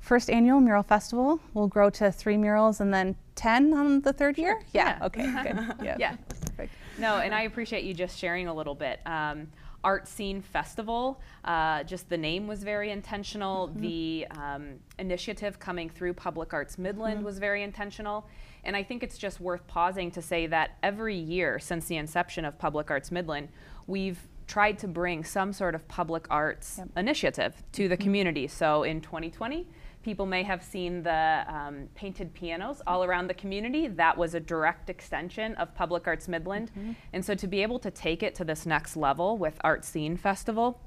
first 0.00 0.30
annual 0.30 0.60
mural 0.60 0.82
festival 0.82 1.40
will 1.54 1.68
grow 1.68 1.90
to 1.90 2.10
three 2.10 2.36
murals 2.36 2.80
and 2.80 2.92
then 2.92 3.16
10 3.34 3.72
on 3.74 4.00
the 4.00 4.12
third 4.12 4.38
year? 4.38 4.60
Yeah, 4.72 4.98
yeah. 4.98 5.06
okay, 5.06 5.42
good. 5.42 5.74
Yeah. 5.84 5.96
yeah. 5.98 6.16
Perfect. 6.46 6.72
No, 6.98 7.18
and 7.18 7.34
I 7.34 7.42
appreciate 7.42 7.84
you 7.84 7.94
just 7.94 8.18
sharing 8.18 8.48
a 8.48 8.54
little 8.54 8.74
bit. 8.74 9.00
Um, 9.06 9.48
Art 9.84 10.08
Seen 10.08 10.42
Festival, 10.42 11.20
uh, 11.44 11.84
just 11.84 12.08
the 12.08 12.16
name 12.16 12.48
was 12.48 12.64
very 12.64 12.90
intentional. 12.90 13.68
Mm-hmm. 13.68 13.80
The 13.80 14.26
um, 14.32 14.68
initiative 14.98 15.60
coming 15.60 15.88
through 15.88 16.14
Public 16.14 16.52
Arts 16.52 16.78
Midland 16.78 17.18
mm-hmm. 17.18 17.24
was 17.24 17.38
very 17.38 17.62
intentional. 17.62 18.26
And 18.64 18.76
I 18.76 18.82
think 18.82 19.02
it's 19.04 19.16
just 19.16 19.40
worth 19.40 19.66
pausing 19.68 20.10
to 20.12 20.22
say 20.22 20.46
that 20.48 20.76
every 20.82 21.16
year 21.16 21.60
since 21.60 21.86
the 21.86 21.96
inception 21.96 22.44
of 22.44 22.58
Public 22.58 22.90
Arts 22.90 23.12
Midland, 23.12 23.48
we've 23.86 24.26
tried 24.48 24.78
to 24.80 24.88
bring 24.88 25.22
some 25.22 25.52
sort 25.52 25.74
of 25.74 25.86
public 25.86 26.26
arts 26.28 26.76
yep. 26.78 26.88
initiative 26.96 27.62
to 27.72 27.88
the 27.88 27.94
mm-hmm. 27.94 28.02
community. 28.02 28.46
So 28.48 28.82
in 28.82 29.00
2020, 29.00 29.66
People 30.02 30.26
may 30.26 30.42
have 30.42 30.62
seen 30.62 31.02
the 31.02 31.44
um, 31.48 31.88
painted 31.94 32.32
pianos 32.32 32.80
all 32.86 33.04
around 33.04 33.26
the 33.26 33.34
community. 33.34 33.88
That 33.88 34.16
was 34.16 34.34
a 34.34 34.40
direct 34.40 34.90
extension 34.90 35.54
of 35.56 35.74
Public 35.74 36.06
Arts 36.06 36.28
Midland. 36.28 36.70
Mm-hmm. 36.70 36.92
And 37.12 37.24
so 37.24 37.34
to 37.34 37.46
be 37.46 37.62
able 37.62 37.78
to 37.80 37.90
take 37.90 38.22
it 38.22 38.34
to 38.36 38.44
this 38.44 38.64
next 38.64 38.96
level 38.96 39.36
with 39.36 39.58
Art 39.62 39.84
Seen 39.84 40.16
Festival, 40.16 40.80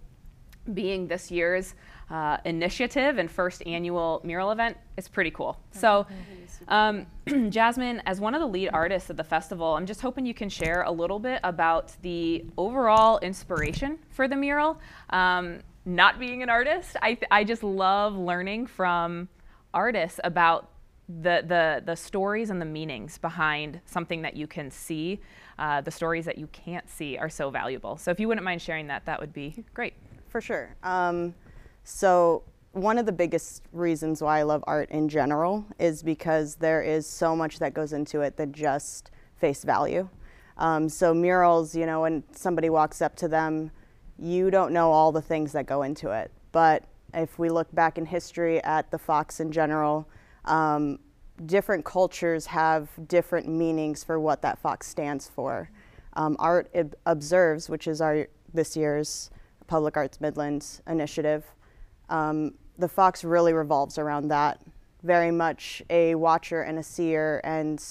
being 0.74 1.08
this 1.08 1.32
year's 1.32 1.76
uh, 2.10 2.38
initiative 2.46 3.18
and 3.18 3.32
first 3.32 3.64
annual 3.66 4.22
mural 4.24 4.52
event 4.52 4.78
is 4.98 5.08
pretty 5.08 5.32
cool. 5.32 5.58
So, 5.72 6.06
um, 6.68 7.08
Jazzmyn, 7.28 8.02
as 8.06 8.20
one 8.20 8.36
of 8.36 8.42
the 8.42 8.48
lead 8.48 8.70
artists 8.74 9.10
at 9.10 9.18
the 9.18 9.24
festival, 9.24 9.76
I'm 9.76 9.86
just 9.86 10.02
hoping 10.02 10.26
you 10.26 10.34
can 10.34 10.50
share 10.50 10.84
a 10.84 10.92
little 10.92 11.20
bit 11.20 11.40
about 11.44 11.94
the 12.02 12.46
overall 12.58 13.20
inspiration 13.20 13.98
for 14.10 14.28
the 14.28 14.36
mural. 14.36 14.80
Um, 15.10 15.60
not 15.86 16.20
being 16.20 16.44
an 16.44 16.50
artist, 16.50 16.96
I, 17.02 17.18
I 17.30 17.44
just 17.44 17.64
love 17.64 18.16
learning 18.16 18.68
from 18.68 19.30
artists 19.74 20.20
about 20.24 20.70
the, 21.08 21.44
the, 21.46 21.84
the 21.86 21.96
stories 21.96 22.50
and 22.50 22.62
the 22.62 22.66
meanings 22.66 23.18
behind 23.18 23.82
something 23.86 24.22
that 24.22 24.36
you 24.36 24.48
can 24.48 24.72
see. 24.72 25.20
Uh, 25.60 25.82
the 25.82 25.92
stories 25.92 26.26
that 26.26 26.38
you 26.38 26.48
can't 26.48 26.90
see 26.90 27.18
are 27.18 27.30
so 27.30 27.50
valuable. 27.50 27.98
So 27.98 28.12
if 28.12 28.20
you 28.20 28.28
wouldn't 28.28 28.46
mind 28.46 28.62
sharing 28.62 28.88
that, 28.88 29.06
that 29.06 29.20
would 29.20 29.34
be 29.34 29.64
great. 29.74 29.94
For 30.30 30.42
sure. 30.42 30.76
Um, 30.82 31.36
so 31.84 32.44
one 32.72 32.98
of 32.98 33.06
the 33.06 33.12
biggest 33.12 33.64
reasons 33.74 34.22
why 34.22 34.40
I 34.40 34.44
love 34.44 34.64
art 34.66 34.90
in 34.92 35.10
general 35.10 35.66
is 35.78 36.02
because 36.04 36.56
there 36.56 36.82
is 36.82 37.06
so 37.06 37.36
much 37.36 37.60
that 37.60 37.74
goes 37.74 37.94
into 37.94 38.22
it 38.22 38.38
that 38.38 38.54
just 38.54 39.12
face 39.36 39.64
value. 39.64 40.08
Um, 40.58 40.88
so 40.88 41.14
murals, 41.14 41.76
you 41.76 41.86
know, 41.86 42.02
when 42.02 42.24
somebody 42.32 42.70
walks 42.70 43.02
up 43.02 43.16
to 43.18 43.28
them, 43.28 43.72
you 44.22 44.52
don't 44.52 44.72
know 44.72 44.92
all 44.92 45.12
the 45.12 45.22
things 45.22 45.52
that 45.54 45.66
go 45.66 45.82
into 45.82 46.12
it. 46.12 46.32
But 46.52 46.84
if 47.14 47.40
we 47.40 47.50
look 47.50 47.74
back 47.74 47.98
in 47.98 48.06
history 48.06 48.64
at 48.64 48.92
the 48.92 48.98
fox 48.98 49.40
in 49.40 49.52
general, 49.52 50.08
um, 50.46 51.00
different 51.46 51.84
cultures 51.84 52.46
have 52.46 52.90
different 53.08 53.48
meanings 53.48 54.04
for 54.04 54.20
what 54.20 54.42
that 54.44 54.60
fox 54.60 54.88
stands 54.88 55.28
for. 55.28 55.70
Um, 56.14 56.36
Art 56.40 56.72
Observes, 57.06 57.70
which 57.70 57.88
is 57.88 58.02
our 58.02 58.28
this 58.54 58.76
year's 58.76 59.32
Public 59.68 59.98
Arts 59.98 60.20
Midlands 60.22 60.82
initiative, 60.88 61.46
um, 62.10 62.54
the 62.78 62.88
fox 62.88 63.24
really 63.24 63.54
revolves 63.54 63.98
around 63.98 64.28
that. 64.28 64.62
Very 65.04 65.32
much 65.32 65.82
a 65.90 66.16
watcher 66.16 66.62
and 66.62 66.78
a 66.78 66.84
seer 66.84 67.42
and 67.44 67.84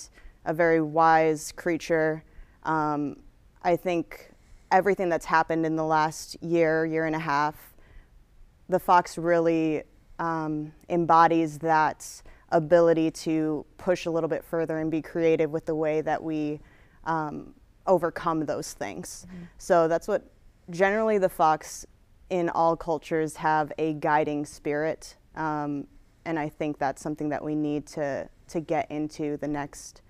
a 0.45 0.55
very 0.55 0.81
wise 0.81 1.51
creature. 1.53 2.23
Um, 2.65 3.17
I 3.63 3.77
think 3.77 4.30
everything 4.71 5.09
that's 5.09 5.27
happened 5.27 5.67
in 5.67 5.77
the 5.77 5.85
last 5.85 6.37
year, 6.43 6.87
year 6.87 7.07
and 7.07 7.17
a 7.17 7.21
half, 7.21 7.75
the 8.69 8.79
Fox 8.79 9.19
really 9.19 9.83
um, 10.19 10.73
embodies 10.89 11.59
that 11.59 12.23
ability 12.51 13.11
to 13.11 13.65
push 13.79 14.07
a 14.07 14.11
little 14.11 14.29
bit 14.29 14.45
further 14.45 14.79
and 14.79 14.91
be 14.91 15.03
creative 15.03 15.51
with 15.51 15.67
the 15.67 15.75
way 15.75 16.01
that 16.01 16.23
we 16.23 16.61
um, 17.05 17.55
overcome 17.87 18.47
those 18.47 18.73
things. 18.73 19.27
Mm-hmm. 19.27 19.45
So 19.59 19.89
that's 19.89 20.07
what 20.07 20.31
generally 20.71 21.19
the 21.19 21.29
Fox 21.29 21.87
in 22.29 22.49
all 22.51 22.77
cultures 22.77 23.37
have 23.37 23.73
a 23.79 23.95
guiding 23.95 24.45
spirit. 24.47 25.17
Um, 25.35 25.87
and 26.25 26.39
I 26.39 26.49
think 26.49 26.79
that's 26.79 27.03
something 27.03 27.29
that 27.31 27.43
we 27.43 27.55
need 27.55 27.87
to, 27.89 28.29
to 28.49 28.61
get 28.61 28.91
into 28.91 29.37
the 29.39 29.49
next 29.49 30.03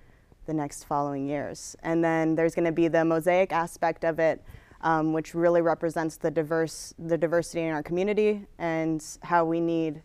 the 0.51 0.55
next 0.55 0.83
following 0.83 1.29
years. 1.29 1.77
And 1.85 2.03
then 2.03 2.35
there's 2.35 2.57
going 2.57 2.65
to 2.65 2.73
be 2.73 2.89
the 2.89 3.05
mosaic 3.05 3.53
aspect 3.53 4.05
of 4.05 4.19
it, 4.19 4.43
um, 4.81 5.13
which 5.13 5.33
really 5.33 5.63
represents 5.63 6.17
the 6.17 6.29
diverse 6.29 6.93
the 6.99 7.17
diversity 7.17 7.63
in 7.63 7.73
our 7.73 7.85
community 7.85 8.47
and 8.59 9.01
how 9.23 9.45
we 9.45 9.61
need 9.61 10.03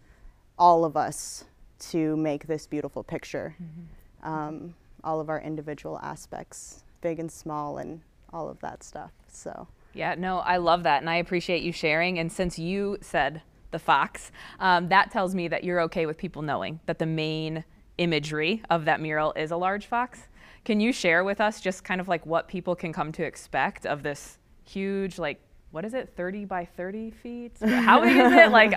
all 0.60 0.86
of 0.86 0.96
us 0.96 1.46
to 1.80 2.16
make 2.16 2.46
this 2.46 2.68
beautiful 2.68 3.04
picture. 3.04 3.56
Mm-hmm. 3.60 4.32
Um, 4.32 4.76
all 5.04 5.20
of 5.20 5.30
our 5.30 5.42
individual 5.42 6.00
aspects, 6.04 6.84
big 7.02 7.20
and 7.20 7.32
small, 7.32 7.80
and 7.80 8.02
all 8.32 8.48
of 8.48 8.60
that 8.60 8.84
stuff. 8.84 9.12
So. 9.28 9.68
Yeah, 9.94 10.14
no, 10.16 10.40
I 10.40 10.58
love 10.58 10.84
that, 10.84 11.02
and 11.02 11.10
I 11.10 11.16
appreciate 11.16 11.64
you 11.64 11.72
sharing. 11.72 12.20
And 12.20 12.32
since 12.32 12.60
you 12.60 12.98
said 13.02 13.42
the 13.72 13.80
fox, 13.80 14.32
um, 14.60 14.90
that 14.90 15.10
tells 15.10 15.34
me 15.34 15.48
that 15.48 15.64
you're 15.64 15.82
okay 15.82 16.06
with 16.06 16.18
people 16.18 16.42
knowing 16.42 16.82
that 16.86 17.00
the 17.00 17.06
main 17.06 17.64
imagery 17.98 18.62
of 18.70 18.86
that 18.86 19.00
mural 19.02 19.34
is 19.36 19.52
a 19.52 19.58
large 19.58 19.86
fox. 19.86 20.28
Can 20.66 20.80
you 20.80 20.92
share 20.92 21.24
with 21.24 21.40
us 21.40 21.62
just 21.62 21.84
kind 21.84 22.02
of 22.02 22.08
like 22.08 22.26
what 22.26 22.48
people 22.48 22.76
can 22.76 22.92
come 22.92 23.12
to 23.14 23.24
expect 23.24 23.86
of 23.86 24.02
this 24.02 24.40
huge, 24.64 25.20
like, 25.20 25.40
what 25.70 25.86
is 25.86 25.94
it, 25.94 26.10
30 26.18 26.46
by 26.46 26.66
30 26.66 27.12
feet? 27.12 27.52
How 27.62 28.02
big 28.02 28.18
is 28.18 28.32
it? 28.34 28.50
Like, 28.50 28.74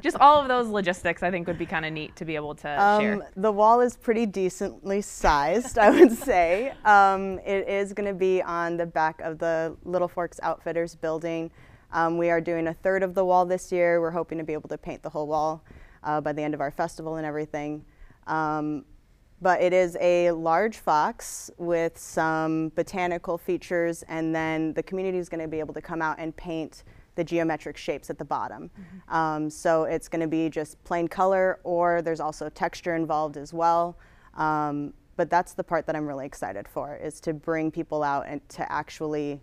just 0.00 0.16
all 0.16 0.40
of 0.40 0.48
those 0.48 0.68
logistics, 0.68 1.22
I 1.22 1.30
think, 1.30 1.46
would 1.46 1.58
be 1.58 1.66
kind 1.66 1.84
of 1.84 1.92
neat 1.92 2.16
to 2.16 2.24
be 2.24 2.36
able 2.36 2.54
to 2.54 2.82
um, 2.82 3.00
share. 3.02 3.30
The 3.36 3.52
wall 3.52 3.82
is 3.82 3.98
pretty 3.98 4.24
decently 4.24 5.02
sized, 5.02 5.76
I 5.76 5.90
would 5.90 6.12
say. 6.18 6.72
Um, 6.86 7.38
it 7.40 7.68
is 7.68 7.92
going 7.92 8.08
to 8.08 8.18
be 8.18 8.40
on 8.40 8.78
the 8.78 8.86
back 8.86 9.20
of 9.20 9.38
the 9.38 9.76
Little 9.84 10.08
Forks 10.08 10.40
Outfitters 10.42 10.94
building. 10.94 11.50
Um, 11.92 12.16
we 12.16 12.30
are 12.30 12.40
doing 12.40 12.68
a 12.68 12.74
third 12.74 13.02
of 13.02 13.14
the 13.14 13.24
wall 13.24 13.44
this 13.44 13.70
year. 13.70 14.00
We're 14.00 14.10
hoping 14.10 14.38
to 14.38 14.44
be 14.44 14.54
able 14.54 14.70
to 14.70 14.78
paint 14.78 15.02
the 15.02 15.10
whole 15.10 15.26
wall 15.26 15.64
uh, 16.02 16.22
by 16.22 16.32
the 16.32 16.42
end 16.42 16.54
of 16.54 16.62
our 16.62 16.70
festival 16.70 17.16
and 17.16 17.26
everything. 17.26 17.84
Um, 18.26 18.86
but 19.42 19.60
it 19.60 19.72
is 19.72 19.96
a 20.00 20.30
large 20.32 20.78
fox 20.78 21.50
with 21.58 21.98
some 21.98 22.70
botanical 22.74 23.36
features, 23.38 24.02
and 24.08 24.34
then 24.34 24.72
the 24.74 24.82
community 24.82 25.18
is 25.18 25.28
going 25.28 25.42
to 25.42 25.48
be 25.48 25.60
able 25.60 25.74
to 25.74 25.82
come 25.82 26.00
out 26.00 26.18
and 26.18 26.34
paint 26.36 26.84
the 27.16 27.24
geometric 27.24 27.76
shapes 27.76 28.10
at 28.10 28.18
the 28.18 28.24
bottom. 28.24 28.70
Um, 29.08 29.48
so 29.50 29.84
it's 29.84 30.08
going 30.08 30.20
to 30.20 30.26
be 30.28 30.48
just 30.50 30.82
plain 30.84 31.08
color, 31.08 31.60
or 31.64 32.02
there's 32.02 32.20
also 32.20 32.48
texture 32.48 32.94
involved 32.94 33.36
as 33.36 33.52
well. 33.54 33.98
Um, 34.34 34.92
but 35.16 35.30
that's 35.30 35.54
the 35.54 35.64
part 35.64 35.86
that 35.86 35.96
I'm 35.96 36.06
really 36.06 36.26
excited 36.26 36.68
for, 36.68 36.96
is 36.96 37.20
to 37.20 37.32
bring 37.32 37.70
people 37.70 38.02
out 38.02 38.26
and 38.28 38.46
to 38.50 38.70
actually 38.70 39.40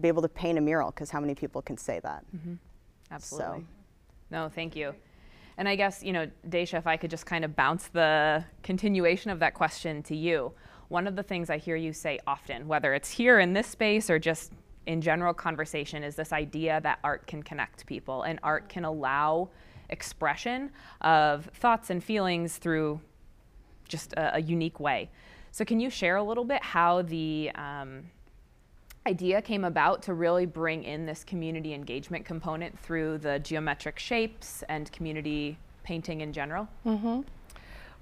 be 0.00 0.08
able 0.08 0.22
to 0.22 0.28
paint 0.28 0.58
a 0.58 0.60
mural, 0.60 0.90
because 0.90 1.10
how 1.10 1.20
many 1.20 1.34
people 1.36 1.62
can 1.62 1.76
say 1.76 2.00
that? 2.00 2.24
Absolutely. 3.12 3.60
So- 3.60 3.64
No, 4.30 4.48
thank 4.48 4.74
you. 4.74 4.94
And 5.56 5.68
I 5.68 5.76
guess, 5.76 6.02
you 6.02 6.12
know, 6.12 6.28
Dacia, 6.48 6.78
if 6.78 6.86
I 6.86 6.96
could 6.96 7.10
just 7.10 7.26
kind 7.26 7.44
of 7.44 7.54
bounce 7.54 7.88
the 7.88 8.44
continuation 8.62 9.30
of 9.30 9.38
that 9.40 9.54
question 9.54 10.02
to 10.04 10.16
you. 10.16 10.52
One 10.88 11.06
of 11.06 11.16
the 11.16 11.22
things 11.22 11.48
I 11.48 11.58
hear 11.58 11.76
you 11.76 11.92
say 11.92 12.18
often, 12.26 12.66
whether 12.66 12.92
it's 12.94 13.10
here 13.10 13.40
in 13.40 13.52
this 13.52 13.66
space 13.66 14.10
or 14.10 14.18
just 14.18 14.52
in 14.86 15.00
general 15.00 15.32
conversation, 15.32 16.02
is 16.02 16.16
this 16.16 16.32
idea 16.32 16.80
that 16.82 16.98
art 17.04 17.26
can 17.26 17.42
connect 17.42 17.86
people 17.86 18.22
and 18.22 18.38
art 18.42 18.68
can 18.68 18.84
allow 18.84 19.48
expression 19.90 20.70
of 21.00 21.46
thoughts 21.54 21.90
and 21.90 22.02
feelings 22.02 22.56
through 22.56 23.00
just 23.88 24.12
a, 24.14 24.36
a 24.36 24.40
unique 24.40 24.80
way. 24.80 25.10
So, 25.52 25.64
can 25.64 25.78
you 25.78 25.88
share 25.88 26.16
a 26.16 26.22
little 26.22 26.44
bit 26.44 26.62
how 26.62 27.02
the 27.02 27.50
um, 27.54 28.04
idea 29.06 29.42
came 29.42 29.64
about 29.64 30.02
to 30.02 30.14
really 30.14 30.46
bring 30.46 30.84
in 30.84 31.06
this 31.06 31.24
community 31.24 31.74
engagement 31.74 32.24
component 32.24 32.78
through 32.78 33.18
the 33.18 33.38
geometric 33.38 33.98
shapes 33.98 34.64
and 34.68 34.90
community 34.92 35.58
painting 35.82 36.20
in 36.22 36.32
general? 36.32 36.68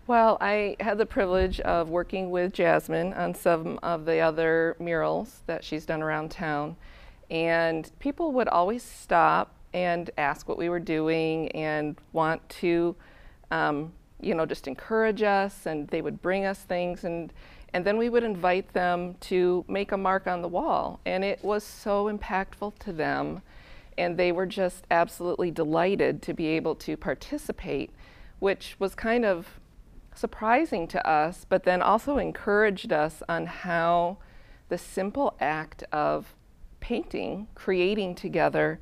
Well, 0.06 0.36
I 0.40 0.76
had 0.80 0.98
the 0.98 1.06
privilege 1.06 1.60
of 1.60 1.88
working 1.88 2.30
with 2.30 2.52
Jazzmyn 2.52 3.16
on 3.16 3.34
some 3.34 3.78
of 3.82 4.04
the 4.04 4.18
other 4.18 4.76
murals 4.80 5.42
that 5.46 5.62
she's 5.62 5.86
done 5.86 6.02
around 6.02 6.30
town. 6.30 6.76
And 7.30 7.90
people 8.00 8.32
would 8.32 8.48
always 8.48 8.82
stop 8.82 9.54
and 9.72 10.10
ask 10.18 10.48
what 10.48 10.58
we 10.58 10.68
were 10.68 10.80
doing 10.80 11.50
and 11.52 11.96
want 12.12 12.46
to, 12.48 12.94
um, 13.50 13.92
you 14.22 14.34
know, 14.34 14.46
just 14.46 14.68
encourage 14.68 15.22
us. 15.22 15.66
And 15.66 15.88
they 15.88 16.02
would 16.02 16.22
bring 16.22 16.44
us 16.44 16.60
things. 16.60 17.04
And, 17.04 17.32
and 17.72 17.84
then 17.84 17.98
we 17.98 18.08
would 18.08 18.24
invite 18.24 18.72
them 18.72 19.14
to 19.20 19.64
make 19.68 19.92
a 19.92 19.96
mark 19.96 20.26
on 20.26 20.42
the 20.42 20.48
wall. 20.48 21.00
And 21.04 21.24
it 21.24 21.42
was 21.44 21.64
so 21.64 22.10
impactful 22.10 22.78
to 22.80 22.92
them. 22.92 23.42
And 23.98 24.16
they 24.16 24.32
were 24.32 24.46
just 24.46 24.86
absolutely 24.90 25.50
delighted 25.50 26.22
to 26.22 26.32
be 26.32 26.46
able 26.46 26.74
to 26.76 26.96
participate, 26.96 27.90
which 28.38 28.76
was 28.78 28.94
kind 28.94 29.24
of 29.24 29.60
surprising 30.14 30.86
to 30.88 31.06
us, 31.08 31.46
but 31.48 31.64
then 31.64 31.82
also 31.82 32.18
encouraged 32.18 32.92
us 32.92 33.22
on 33.28 33.46
how 33.46 34.18
the 34.68 34.78
simple 34.78 35.34
act 35.40 35.84
of 35.92 36.34
painting, 36.80 37.46
creating 37.54 38.14
together, 38.14 38.80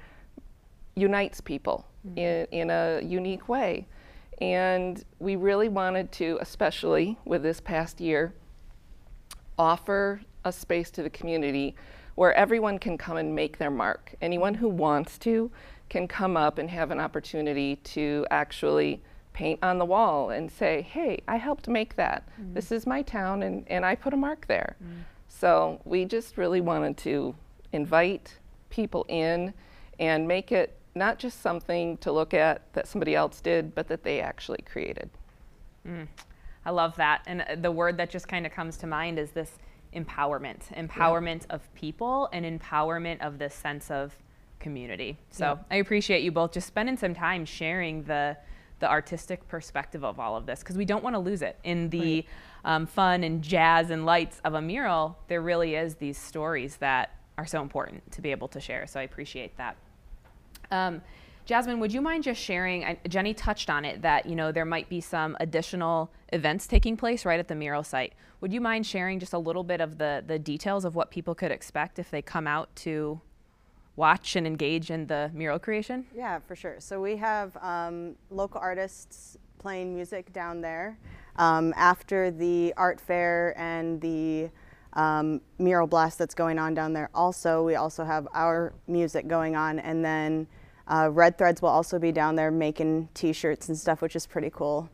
unites 0.96 1.40
people 1.40 1.86
mm-hmm. 2.06 2.18
in, 2.18 2.46
in 2.50 2.70
a 2.70 3.00
unique 3.02 3.48
way. 3.48 3.86
And 4.40 5.04
we 5.18 5.36
really 5.36 5.68
wanted 5.68 6.12
to, 6.12 6.38
especially 6.40 7.18
with 7.24 7.42
this 7.42 7.60
past 7.60 8.00
year, 8.00 8.32
offer 9.58 10.22
a 10.44 10.52
space 10.52 10.90
to 10.92 11.02
the 11.02 11.10
community 11.10 11.74
where 12.14 12.32
everyone 12.34 12.78
can 12.78 12.96
come 12.96 13.18
and 13.18 13.34
make 13.34 13.58
their 13.58 13.70
mark. 13.70 14.14
Anyone 14.22 14.54
who 14.54 14.68
wants 14.68 15.18
to 15.18 15.50
can 15.88 16.08
come 16.08 16.36
up 16.36 16.58
and 16.58 16.70
have 16.70 16.90
an 16.90 17.00
opportunity 17.00 17.76
to 17.76 18.26
actually 18.30 19.02
paint 19.32 19.58
on 19.62 19.78
the 19.78 19.84
wall 19.84 20.30
and 20.30 20.50
say, 20.50 20.82
hey, 20.82 21.22
I 21.28 21.36
helped 21.36 21.68
make 21.68 21.96
that. 21.96 22.28
Mm. 22.40 22.54
This 22.54 22.72
is 22.72 22.86
my 22.86 23.02
town, 23.02 23.42
and, 23.42 23.64
and 23.68 23.84
I 23.84 23.94
put 23.94 24.12
a 24.12 24.16
mark 24.16 24.46
there. 24.46 24.76
Mm. 24.82 25.02
So 25.28 25.80
we 25.84 26.04
just 26.04 26.36
really 26.36 26.60
wanted 26.60 26.96
to 26.98 27.34
invite 27.72 28.38
people 28.70 29.04
in 29.08 29.54
and 29.98 30.26
make 30.26 30.50
it 30.52 30.79
not 30.94 31.18
just 31.18 31.40
something 31.40 31.96
to 31.98 32.12
look 32.12 32.34
at 32.34 32.72
that 32.72 32.88
somebody 32.88 33.14
else 33.14 33.40
did, 33.40 33.74
but 33.74 33.88
that 33.88 34.02
they 34.02 34.20
actually 34.20 34.62
created. 34.62 35.10
I 36.64 36.70
love 36.70 36.96
that. 36.96 37.22
And 37.26 37.42
uh, 37.42 37.56
the 37.56 37.70
word 37.70 37.96
that 37.98 38.10
just 38.10 38.28
kind 38.28 38.46
of 38.46 38.52
comes 38.52 38.76
to 38.78 38.86
mind 38.86 39.18
is 39.18 39.30
this 39.30 39.58
empowerment 39.94 40.72
empowerment 40.76 41.46
of 41.50 41.72
people 41.74 42.28
and 42.32 42.44
empowerment 42.60 43.20
of 43.20 43.38
this 43.38 43.54
sense 43.54 43.90
of 43.90 44.16
community. 44.60 45.16
So 45.30 45.58
I 45.70 45.76
appreciate 45.76 46.22
you 46.22 46.30
both 46.30 46.52
just 46.52 46.66
spending 46.68 46.96
some 46.96 47.14
time 47.14 47.44
sharing 47.44 48.04
the 48.04 48.36
the 48.78 48.88
artistic 48.88 49.46
perspective 49.46 50.04
of 50.04 50.18
all 50.18 50.36
of 50.36 50.46
this 50.46 50.60
because 50.60 50.76
we 50.76 50.86
don't 50.86 51.04
want 51.04 51.14
to 51.14 51.20
lose 51.20 51.42
it 51.42 51.58
in 51.64 51.90
the 51.90 52.24
um, 52.64 52.86
fun 52.86 53.24
and 53.24 53.42
jazz 53.42 53.90
and 53.90 54.06
lights 54.06 54.40
of 54.44 54.54
a 54.54 54.62
mural. 54.62 55.18
There 55.28 55.42
really 55.42 55.74
is 55.74 55.96
these 55.96 56.16
stories 56.16 56.76
that 56.76 57.14
are 57.36 57.46
so 57.46 57.60
important 57.62 58.10
to 58.12 58.22
be 58.22 58.30
able 58.30 58.48
to 58.48 58.60
share. 58.60 58.86
So 58.86 58.98
I 58.98 59.02
appreciate 59.02 59.56
that. 59.58 59.76
Um, 60.70 61.02
Jazzmyn, 61.46 61.80
would 61.80 61.92
you 61.92 62.00
mind 62.00 62.22
just 62.22 62.40
sharing? 62.40 62.82
Jenni 63.08 63.36
touched 63.36 63.70
on 63.70 63.84
it 63.84 64.02
that 64.02 64.26
you 64.26 64.36
know 64.36 64.52
there 64.52 64.64
might 64.64 64.88
be 64.88 65.00
some 65.00 65.36
additional 65.40 66.10
events 66.32 66.66
taking 66.66 66.96
place 66.96 67.24
right 67.24 67.40
at 67.40 67.48
the 67.48 67.56
mural 67.56 67.82
site. 67.82 68.12
Would 68.40 68.52
you 68.52 68.60
mind 68.60 68.86
sharing 68.86 69.18
just 69.18 69.32
a 69.32 69.38
little 69.38 69.64
bit 69.64 69.80
of 69.80 69.98
the 69.98 70.22
the 70.24 70.38
details 70.38 70.84
of 70.84 70.94
what 70.94 71.10
people 71.10 71.34
could 71.34 71.50
expect 71.50 71.98
if 71.98 72.10
they 72.10 72.22
come 72.22 72.46
out 72.46 72.74
to 72.76 73.20
watch 73.96 74.36
and 74.36 74.46
engage 74.46 74.90
in 74.90 75.06
the 75.06 75.30
mural 75.34 75.58
creation? 75.58 76.06
Yeah, 76.14 76.38
for 76.38 76.54
sure. 76.54 76.76
So 76.78 77.00
we 77.00 77.16
have 77.16 77.56
um, 77.56 78.16
local 78.30 78.60
artists 78.60 79.36
playing 79.58 79.94
music 79.94 80.32
down 80.32 80.60
there. 80.60 80.98
Um, 81.36 81.74
after 81.76 82.30
the 82.30 82.72
art 82.76 83.00
fair 83.00 83.54
and 83.58 84.00
the 84.00 84.50
um, 84.92 85.40
mural 85.58 85.86
blast 85.86 86.18
that's 86.18 86.34
going 86.34 86.58
on 86.58 86.74
down 86.74 86.92
there, 86.92 87.10
also 87.14 87.64
we 87.64 87.74
also 87.74 88.04
have 88.04 88.28
our 88.34 88.72
music 88.86 89.26
going 89.26 89.56
on, 89.56 89.78
and 89.78 90.04
then 90.04 90.46
uh, 90.90 91.08
Red 91.10 91.38
Threads 91.38 91.62
will 91.62 91.68
also 91.70 91.98
be 91.98 92.12
down 92.12 92.34
there 92.36 92.50
making 92.50 93.08
T-shirts 93.14 93.68
and 93.68 93.78
stuff, 93.78 94.02
which 94.02 94.16
is 94.16 94.26
pretty 94.26 94.50
cool. 94.50 94.90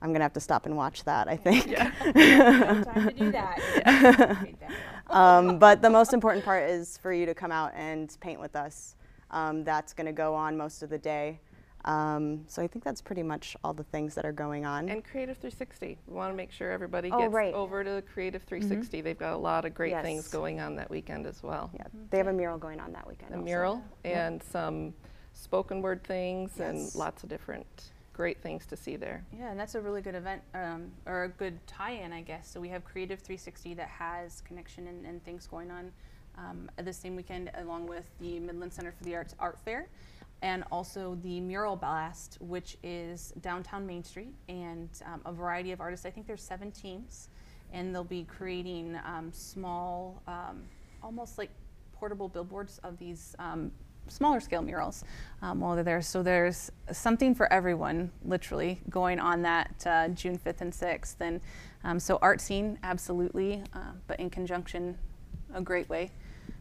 I'm 0.00 0.12
gonna 0.12 0.24
have 0.24 0.32
to 0.34 0.40
stop 0.40 0.66
and 0.66 0.76
watch 0.76 1.04
that. 1.04 1.28
I 1.28 1.36
think. 1.36 1.66
No 2.14 2.82
time 2.84 3.08
to 3.08 3.14
do 3.14 3.30
that. 3.32 4.46
um, 5.10 5.58
but 5.58 5.80
the 5.82 5.90
most 5.90 6.12
important 6.12 6.44
part 6.44 6.68
is 6.68 6.98
for 6.98 7.12
you 7.12 7.26
to 7.26 7.34
come 7.34 7.50
out 7.52 7.72
and 7.74 8.14
paint 8.20 8.40
with 8.40 8.54
us. 8.56 8.96
Um, 9.30 9.64
that's 9.64 9.92
going 9.92 10.06
to 10.06 10.12
go 10.12 10.34
on 10.34 10.56
most 10.56 10.82
of 10.82 10.88
the 10.88 10.98
day. 10.98 11.38
Um, 11.84 12.44
so 12.48 12.62
I 12.62 12.66
think 12.66 12.84
that's 12.84 13.00
pretty 13.02 13.22
much 13.22 13.56
all 13.62 13.72
the 13.74 13.84
things 13.84 14.14
that 14.14 14.24
are 14.24 14.32
going 14.32 14.64
on. 14.64 14.88
And 14.88 15.04
Creative 15.04 15.36
360. 15.36 15.98
We 16.06 16.14
want 16.14 16.32
to 16.32 16.36
make 16.36 16.50
sure 16.50 16.70
everybody 16.70 17.10
Oh, 17.12 17.18
gets 17.20 17.32
right. 17.32 17.54
over 17.54 17.84
to 17.84 18.02
Creative 18.12 18.42
360. 18.42 19.00
They've 19.00 19.18
got 19.18 19.34
a 19.34 19.36
lot 19.36 19.64
of 19.64 19.74
great 19.74 20.00
things 20.02 20.28
going 20.28 20.60
on 20.60 20.76
that 20.76 20.90
weekend 20.90 21.26
as 21.26 21.42
well. 21.42 21.70
yeah, 21.74 21.84
they 22.10 22.16
have 22.18 22.26
a 22.26 22.32
mural 22.32 22.58
going 22.58 22.80
on 22.80 22.92
that 22.92 23.06
weekend. 23.06 23.32
A 23.32 23.34
also. 23.34 23.44
mural 23.44 23.82
and 24.04 24.42
some 24.42 24.94
spoken 25.38 25.82
word 25.82 26.02
things 26.02 26.58
and 26.58 26.92
lots 26.94 27.22
of 27.22 27.28
different 27.28 27.92
great 28.12 28.42
things 28.42 28.66
to 28.66 28.76
see 28.76 28.96
there. 28.96 29.24
Yeah, 29.38 29.50
and 29.50 29.60
that's 29.60 29.76
a 29.76 29.80
really 29.80 30.02
good 30.02 30.16
event 30.16 30.42
um, 30.52 30.90
or 31.06 31.24
a 31.24 31.28
good 31.28 31.64
tie-in, 31.68 32.12
I 32.12 32.20
guess. 32.20 32.50
So 32.50 32.60
we 32.60 32.68
have 32.70 32.84
Creative 32.84 33.20
360 33.20 33.74
that 33.74 33.88
has 33.88 34.40
connection 34.40 34.88
and, 34.88 35.06
and 35.06 35.24
things 35.24 35.46
going 35.46 35.70
on 35.70 35.92
um, 36.36 36.68
the 36.82 36.92
same 36.92 37.14
weekend, 37.14 37.50
along 37.54 37.86
with 37.86 38.10
the 38.20 38.40
Midland 38.40 38.72
Center 38.72 38.90
for 38.90 39.04
the 39.04 39.14
Arts 39.14 39.36
Art 39.38 39.58
Fair, 39.64 39.88
and 40.42 40.64
also 40.72 41.16
the 41.22 41.40
Mural 41.40 41.76
Blast, 41.76 42.38
which 42.40 42.76
is 42.82 43.32
downtown 43.40 43.86
Main 43.86 44.02
Street, 44.02 44.34
and 44.48 44.88
um, 45.06 45.20
a 45.24 45.32
variety 45.32 45.70
of 45.70 45.80
artists. 45.80 46.04
I 46.04 46.10
think 46.10 46.26
there's 46.26 46.42
seven 46.42 46.72
teams, 46.72 47.28
and 47.72 47.94
they'll 47.94 48.02
be 48.02 48.24
creating 48.24 48.98
um, 49.04 49.30
small, 49.32 50.20
um, 50.26 50.64
almost 51.04 51.38
like 51.38 51.50
portable 51.92 52.28
billboards 52.28 52.78
of 52.78 52.98
these 52.98 53.36
um, 53.38 53.70
smaller 54.08 54.40
scale 54.40 54.62
murals 54.62 55.04
um, 55.42 55.60
while 55.60 55.74
they're 55.74 55.84
there. 55.84 56.02
So 56.02 56.22
there's 56.22 56.70
something 56.92 57.34
for 57.34 57.52
everyone, 57.52 58.10
literally, 58.24 58.80
going 58.90 59.20
on 59.20 59.42
that 59.42 59.86
uh, 59.86 60.08
June 60.08 60.38
5th 60.38 60.60
and 60.60 60.72
6th. 60.72 61.16
And 61.20 61.40
um, 61.84 62.00
so 62.00 62.18
art 62.20 62.40
seen, 62.40 62.78
absolutely, 62.82 63.62
uh, 63.74 63.92
but 64.06 64.18
in 64.20 64.30
conjunction, 64.30 64.98
a 65.54 65.60
great 65.60 65.88
way 65.88 66.10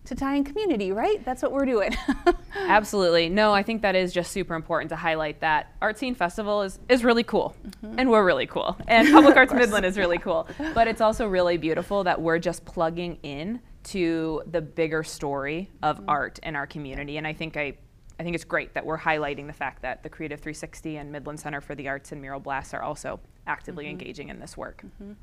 to 0.08 0.16
tie 0.16 0.36
in 0.36 0.44
community, 0.44 0.92
right? 0.92 1.24
That's 1.26 1.42
what 1.42 1.52
we're 1.52 1.66
doing. 1.66 1.96
Absolutely. 2.56 3.28
No, 3.28 3.54
I 3.54 3.62
think 3.62 3.82
that 3.82 3.94
is 3.94 4.14
just 4.14 4.32
super 4.32 4.56
important 4.56 4.90
to 4.90 4.96
highlight 4.96 5.42
that 5.42 5.74
Art 5.82 5.98
Seen 5.98 6.16
Festival 6.16 6.62
is, 6.62 6.80
is 6.88 7.04
really 7.04 7.24
cool. 7.24 7.56
And 7.98 8.10
we're 8.10 8.24
really 8.24 8.48
cool. 8.48 8.78
And 8.88 9.12
Public 9.12 9.36
Arts 9.36 9.54
Midland 9.54 9.86
is 9.86 9.98
really 9.98 10.18
cool. 10.18 10.48
But 10.74 10.88
it's 10.88 11.02
also 11.02 11.28
really 11.28 11.58
beautiful 11.58 12.06
that 12.06 12.22
we're 12.22 12.40
just 12.40 12.64
plugging 12.64 13.18
in 13.22 13.60
to 13.88 14.44
the 14.50 14.62
bigger 14.62 15.04
story 15.04 15.70
of 15.82 15.98
mm-hmm. 15.98 16.10
art 16.10 16.40
in 16.44 16.56
our 16.56 16.68
community. 16.68 17.18
And 17.18 17.26
I 17.26 17.34
think 17.34 17.58
I 17.58 17.78
I 18.20 18.24
think 18.24 18.36
it's 18.36 18.44
great 18.44 18.74
that 18.74 18.86
we're 18.86 18.98
highlighting 18.98 19.46
the 19.46 19.54
fact 19.54 19.84
that 19.84 20.02
the 20.02 20.10
Creative 20.10 20.40
360 20.40 20.98
and 20.98 21.12
Midland 21.12 21.40
Center 21.40 21.62
for 21.62 21.76
the 21.76 21.88
Arts 21.88 22.12
and 22.12 22.20
Mural 22.20 22.40
Blasts 22.40 22.74
are 22.74 22.82
also 22.82 23.20
actively 23.46 23.86
mm-hmm. 23.86 23.92
engaging 23.92 24.30
in 24.30 24.40
this 24.40 24.58
work. 24.58 24.84
Mm-hmm. 24.84 25.14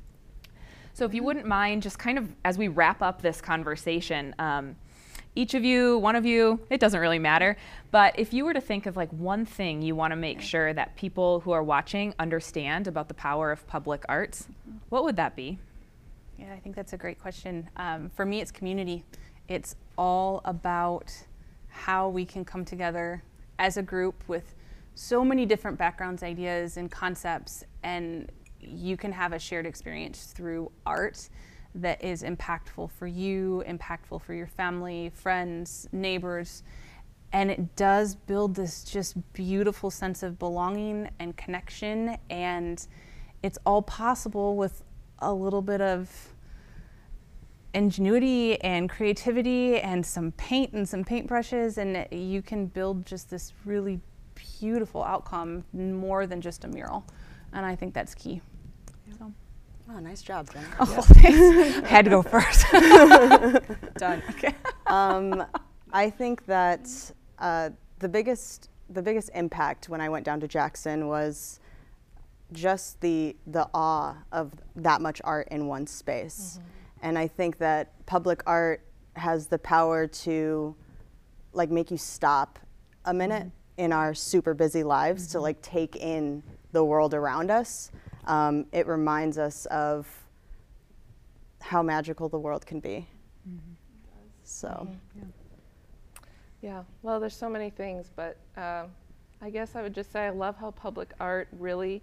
So, 0.93 1.03
if 1.03 1.13
you 1.13 1.21
wouldn't 1.21 1.45
mind, 1.45 1.81
just 1.81 1.99
kind 1.99 2.17
of 2.17 2.29
as 2.45 2.57
we 2.57 2.69
wrap 2.69 3.01
up 3.01 3.21
this 3.21 3.41
conversation, 3.41 4.33
um, 4.39 4.77
each 5.35 5.53
of 5.53 5.65
you, 5.65 5.97
one 5.97 6.15
of 6.15 6.25
you, 6.25 6.61
it 6.69 6.79
doesn't 6.79 6.99
really 6.99 7.19
matter. 7.19 7.57
But 7.91 8.17
if 8.17 8.33
you 8.33 8.45
were 8.45 8.53
to 8.53 8.61
think 8.61 8.85
of 8.85 8.95
like 8.95 9.11
one 9.11 9.45
thing 9.45 9.81
you 9.81 9.93
want 9.93 10.11
to 10.11 10.15
make 10.15 10.39
sure 10.39 10.73
that 10.73 10.95
people 10.95 11.41
who 11.41 11.51
are 11.51 11.63
watching 11.63 12.13
understand 12.17 12.87
about 12.87 13.09
the 13.09 13.13
power 13.13 13.51
of 13.51 13.67
public 13.67 14.05
arts, 14.07 14.47
what 14.87 15.03
would 15.03 15.17
that 15.17 15.35
be? 15.35 15.59
Yeah, 16.37 16.53
I 16.53 16.59
think 16.59 16.75
that's 16.75 16.93
a 16.93 16.97
great 16.97 17.19
question. 17.19 17.69
Um, 17.77 18.09
for 18.09 18.25
me, 18.25 18.41
it's 18.41 18.51
community. 18.51 19.03
It's 19.47 19.75
all 19.97 20.41
about 20.45 21.11
how 21.69 22.09
we 22.09 22.25
can 22.25 22.43
come 22.43 22.65
together 22.65 23.23
as 23.59 23.77
a 23.77 23.81
group 23.81 24.23
with 24.27 24.55
so 24.95 25.23
many 25.23 25.45
different 25.45 25.77
backgrounds, 25.77 26.23
ideas, 26.23 26.77
and 26.77 26.89
concepts, 26.89 27.63
and 27.83 28.31
you 28.59 28.97
can 28.97 29.11
have 29.11 29.33
a 29.33 29.39
shared 29.39 29.65
experience 29.65 30.33
through 30.35 30.71
art 30.85 31.29
that 31.75 32.03
is 32.03 32.23
impactful 32.23 32.89
for 32.91 33.05
you, 33.05 33.63
impactful 33.67 34.21
for 34.21 34.33
your 34.33 34.47
family, 34.47 35.11
friends, 35.13 35.87
neighbors. 35.91 36.63
And 37.33 37.51
it 37.51 37.75
does 37.75 38.15
build 38.15 38.55
this 38.55 38.83
just 38.85 39.15
beautiful 39.33 39.91
sense 39.91 40.23
of 40.23 40.39
belonging 40.39 41.09
and 41.19 41.35
connection. 41.35 42.17
And 42.29 42.85
it's 43.43 43.57
all 43.65 43.81
possible 43.81 44.55
with 44.55 44.83
a 45.19 45.33
little 45.33 45.61
bit 45.61 45.81
of 45.81 46.09
ingenuity 47.73 48.59
and 48.61 48.89
creativity 48.89 49.79
and 49.79 50.05
some 50.05 50.31
paint 50.33 50.73
and 50.73 50.87
some 50.87 51.03
paintbrushes. 51.03 51.77
And 51.77 52.07
you 52.11 52.41
can 52.41 52.67
build 52.67 53.05
just 53.05 53.29
this 53.29 53.53
really 53.65 53.99
beautiful 54.59 55.03
outcome 55.03 55.63
more 55.73 56.25
than 56.25 56.41
just 56.41 56.63
a 56.63 56.67
mural. 56.67 57.05
And 57.53 57.65
I 57.65 57.75
think 57.75 57.93
that's 57.93 58.15
key. 58.15 58.41
So. 59.17 59.31
Oh, 59.89 59.99
nice 59.99 60.21
job, 60.21 60.51
Jen. 60.51 60.65
Oh, 60.79 60.85
thanks. 60.85 61.87
Had 61.89 62.05
to 62.05 62.11
go 62.11 62.21
first. 62.21 62.65
Done. 63.97 64.23
Okay. 64.29 64.55
um, 64.87 65.45
I 65.93 66.09
think 66.09 66.45
that 66.47 66.89
uh, 67.39 67.69
the 67.99 68.09
biggest 68.09 68.69
the 68.89 69.01
biggest 69.01 69.31
impact 69.33 69.89
when 69.89 69.99
I 69.99 70.09
went 70.09 70.25
down 70.25 70.39
to 70.41 70.47
Jackson 70.47 71.07
was 71.07 71.59
just 72.51 73.01
the 73.01 73.35
the 73.47 73.67
awe 73.73 74.15
of 74.31 74.53
that 74.75 75.01
much 75.01 75.21
art 75.23 75.47
in 75.51 75.67
one 75.67 75.87
space, 75.87 76.59
mm-hmm. 76.59 77.07
and 77.07 77.17
I 77.17 77.27
think 77.27 77.57
that 77.57 78.05
public 78.05 78.41
art 78.45 78.85
has 79.15 79.47
the 79.47 79.59
power 79.59 80.07
to 80.07 80.75
like 81.53 81.69
make 81.71 81.89
you 81.89 81.97
stop 81.97 82.59
a 83.05 83.13
minute 83.13 83.43
mm-hmm. 83.43 83.81
in 83.81 83.93
our 83.93 84.13
super 84.13 84.53
busy 84.53 84.83
lives 84.83 85.23
mm-hmm. 85.23 85.31
to 85.33 85.39
like 85.39 85.61
take 85.61 85.95
in 85.95 86.43
the 86.71 86.83
world 86.83 87.13
around 87.13 87.49
us 87.49 87.91
um, 88.25 88.65
it 88.71 88.87
reminds 88.87 89.37
us 89.37 89.65
of 89.67 90.07
how 91.61 91.81
magical 91.81 92.29
the 92.29 92.39
world 92.39 92.65
can 92.65 92.79
be. 92.79 93.07
Mm-hmm. 93.47 93.73
So, 94.43 94.67
mm-hmm. 94.67 95.19
yeah. 95.19 96.29
yeah. 96.61 96.83
well, 97.01 97.19
there's 97.19 97.35
so 97.35 97.49
many 97.49 97.69
things, 97.69 98.11
but 98.15 98.37
um, 98.57 98.87
I 99.41 99.49
guess 99.49 99.75
I 99.75 99.81
would 99.81 99.93
just 99.93 100.11
say 100.11 100.21
I 100.21 100.29
love 100.29 100.55
how 100.57 100.71
public 100.71 101.13
art 101.19 101.47
really 101.57 102.01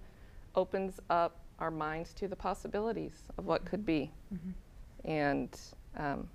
opens 0.55 1.01
up 1.11 1.39
our 1.59 1.71
minds 1.71 2.13
to 2.15 2.29
the 2.29 2.37
possibilities 2.37 3.23
of 3.39 3.47
what 3.47 3.65
could 3.65 3.87
be 3.87 4.11
mm-hmm. 4.35 5.11
and 5.11 5.61
um, 5.97 6.29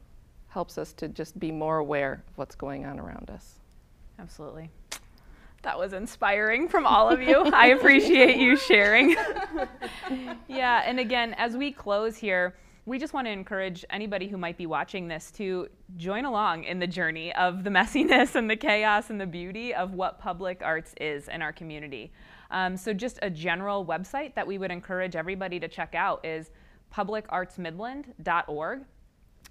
helps 0.48 0.78
us 0.78 0.94
to 0.94 1.08
just 1.08 1.38
be 1.40 1.52
more 1.52 1.78
aware 1.78 2.24
of 2.28 2.38
what's 2.38 2.56
going 2.56 2.86
on 2.86 3.00
around 3.00 3.30
us. 3.30 3.56
Absolutely. 4.20 4.70
That 5.64 5.78
was 5.78 5.94
inspiring 5.94 6.70
from 6.70 6.86
all 6.86 7.10
of 7.10 7.22
you. 7.22 7.44
I 7.54 7.68
appreciate 7.68 8.38
you 8.38 8.56
sharing. 8.56 9.16
yeah, 10.48 10.84
and 10.86 11.00
again, 11.00 11.34
as 11.34 11.58
we 11.58 11.72
close 11.72 12.16
here, 12.16 12.56
we 12.86 12.98
just 12.98 13.14
want 13.14 13.28
to 13.28 13.32
encourage 13.32 13.84
anybody 13.90 14.30
who 14.30 14.38
might 14.38 14.58
be 14.58 14.66
watching 14.66 15.10
this 15.10 15.30
to 15.32 15.68
join 15.98 16.24
along 16.24 16.64
in 16.64 16.80
the 16.80 16.88
journey 16.88 17.36
of 17.36 17.66
the 17.66 17.70
messiness 17.70 18.36
and 18.36 18.50
the 18.50 18.56
chaos 18.56 19.10
and 19.10 19.20
the 19.20 19.26
beauty 19.26 19.74
of 19.74 19.94
what 19.94 20.20
public 20.20 20.62
arts 20.64 20.94
is 21.02 21.28
in 21.28 21.42
our 21.42 21.52
community. 21.52 22.14
Um, 22.52 22.78
so, 22.78 22.94
just 22.94 23.20
a 23.22 23.30
general 23.30 23.86
website 23.86 24.36
that 24.36 24.48
we 24.48 24.58
would 24.58 24.72
encourage 24.72 25.16
everybody 25.16 25.60
to 25.60 25.68
check 25.68 25.96
out 25.96 26.26
is 26.26 26.52
publicartsmidland.org. 26.96 28.86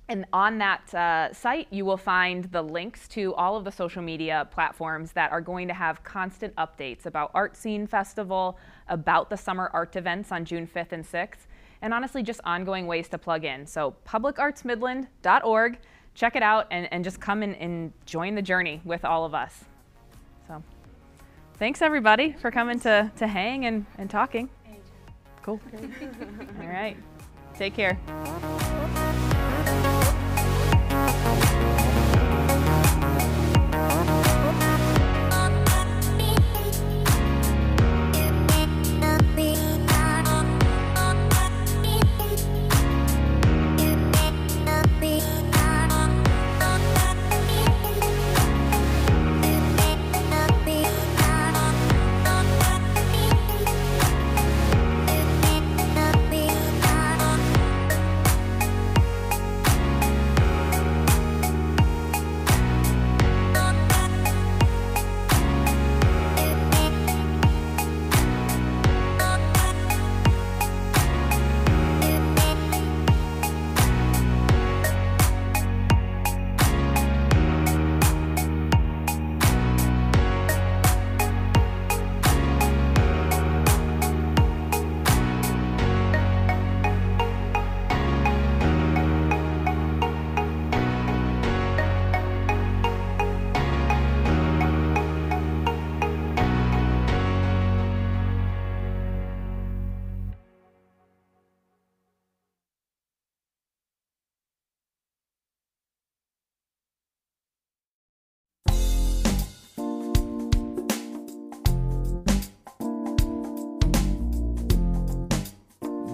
And 0.09 0.25
on 0.33 0.59
that 0.59 0.95
uh, 0.95 1.33
site, 1.33 1.67
you 1.71 1.85
will 1.85 1.97
find 1.97 2.45
the 2.45 2.63
links 2.63 3.09
to 3.09 3.35
all 3.35 3.57
of 3.57 3.65
the 3.65 3.73
social 3.73 4.03
media 4.03 4.49
platforms 4.53 5.11
that 5.13 5.33
are 5.33 5.41
going 5.41 5.67
to 5.67 5.75
have 5.75 6.05
constant 6.05 6.55
updates 6.57 7.07
about 7.07 7.33
Art 7.35 7.57
Seen 7.57 7.89
Festival, 7.89 8.57
about 8.89 9.31
the 9.31 9.37
summer 9.37 9.69
art 9.73 9.97
events 9.97 10.31
on 10.31 10.45
June 10.45 10.67
5th 10.67 10.93
and 10.93 11.05
6th, 11.05 11.49
and 11.83 11.93
honestly, 11.93 12.23
just 12.23 12.41
ongoing 12.45 12.87
ways 12.87 13.09
to 13.09 13.19
plug 13.19 13.45
in. 13.45 13.67
So, 13.67 13.97
publicartsmidland.org, 14.07 15.79
check 16.15 16.37
it 16.37 16.43
out 16.43 16.69
and, 16.71 16.89
and 16.93 17.03
just 17.03 17.21
come 17.21 17.43
and, 17.43 17.57
and 17.57 17.93
join 18.07 18.37
the 18.37 18.43
journey 18.43 18.81
with 18.85 19.05
all 19.05 19.25
of 19.25 19.35
us. 19.35 19.65
So, 20.47 20.63
thanks 21.59 21.83
everybody 21.83 22.33
for 22.33 22.51
coming 22.51 22.79
to, 22.81 23.11
to 23.17 23.27
hang 23.27 23.67
and, 23.67 23.87
and 23.99 24.11
talking. 24.11 24.49
Cool. 25.43 25.61
all 26.61 26.67
right. 26.67 26.97
Take 27.55 27.75
care. 27.75 27.99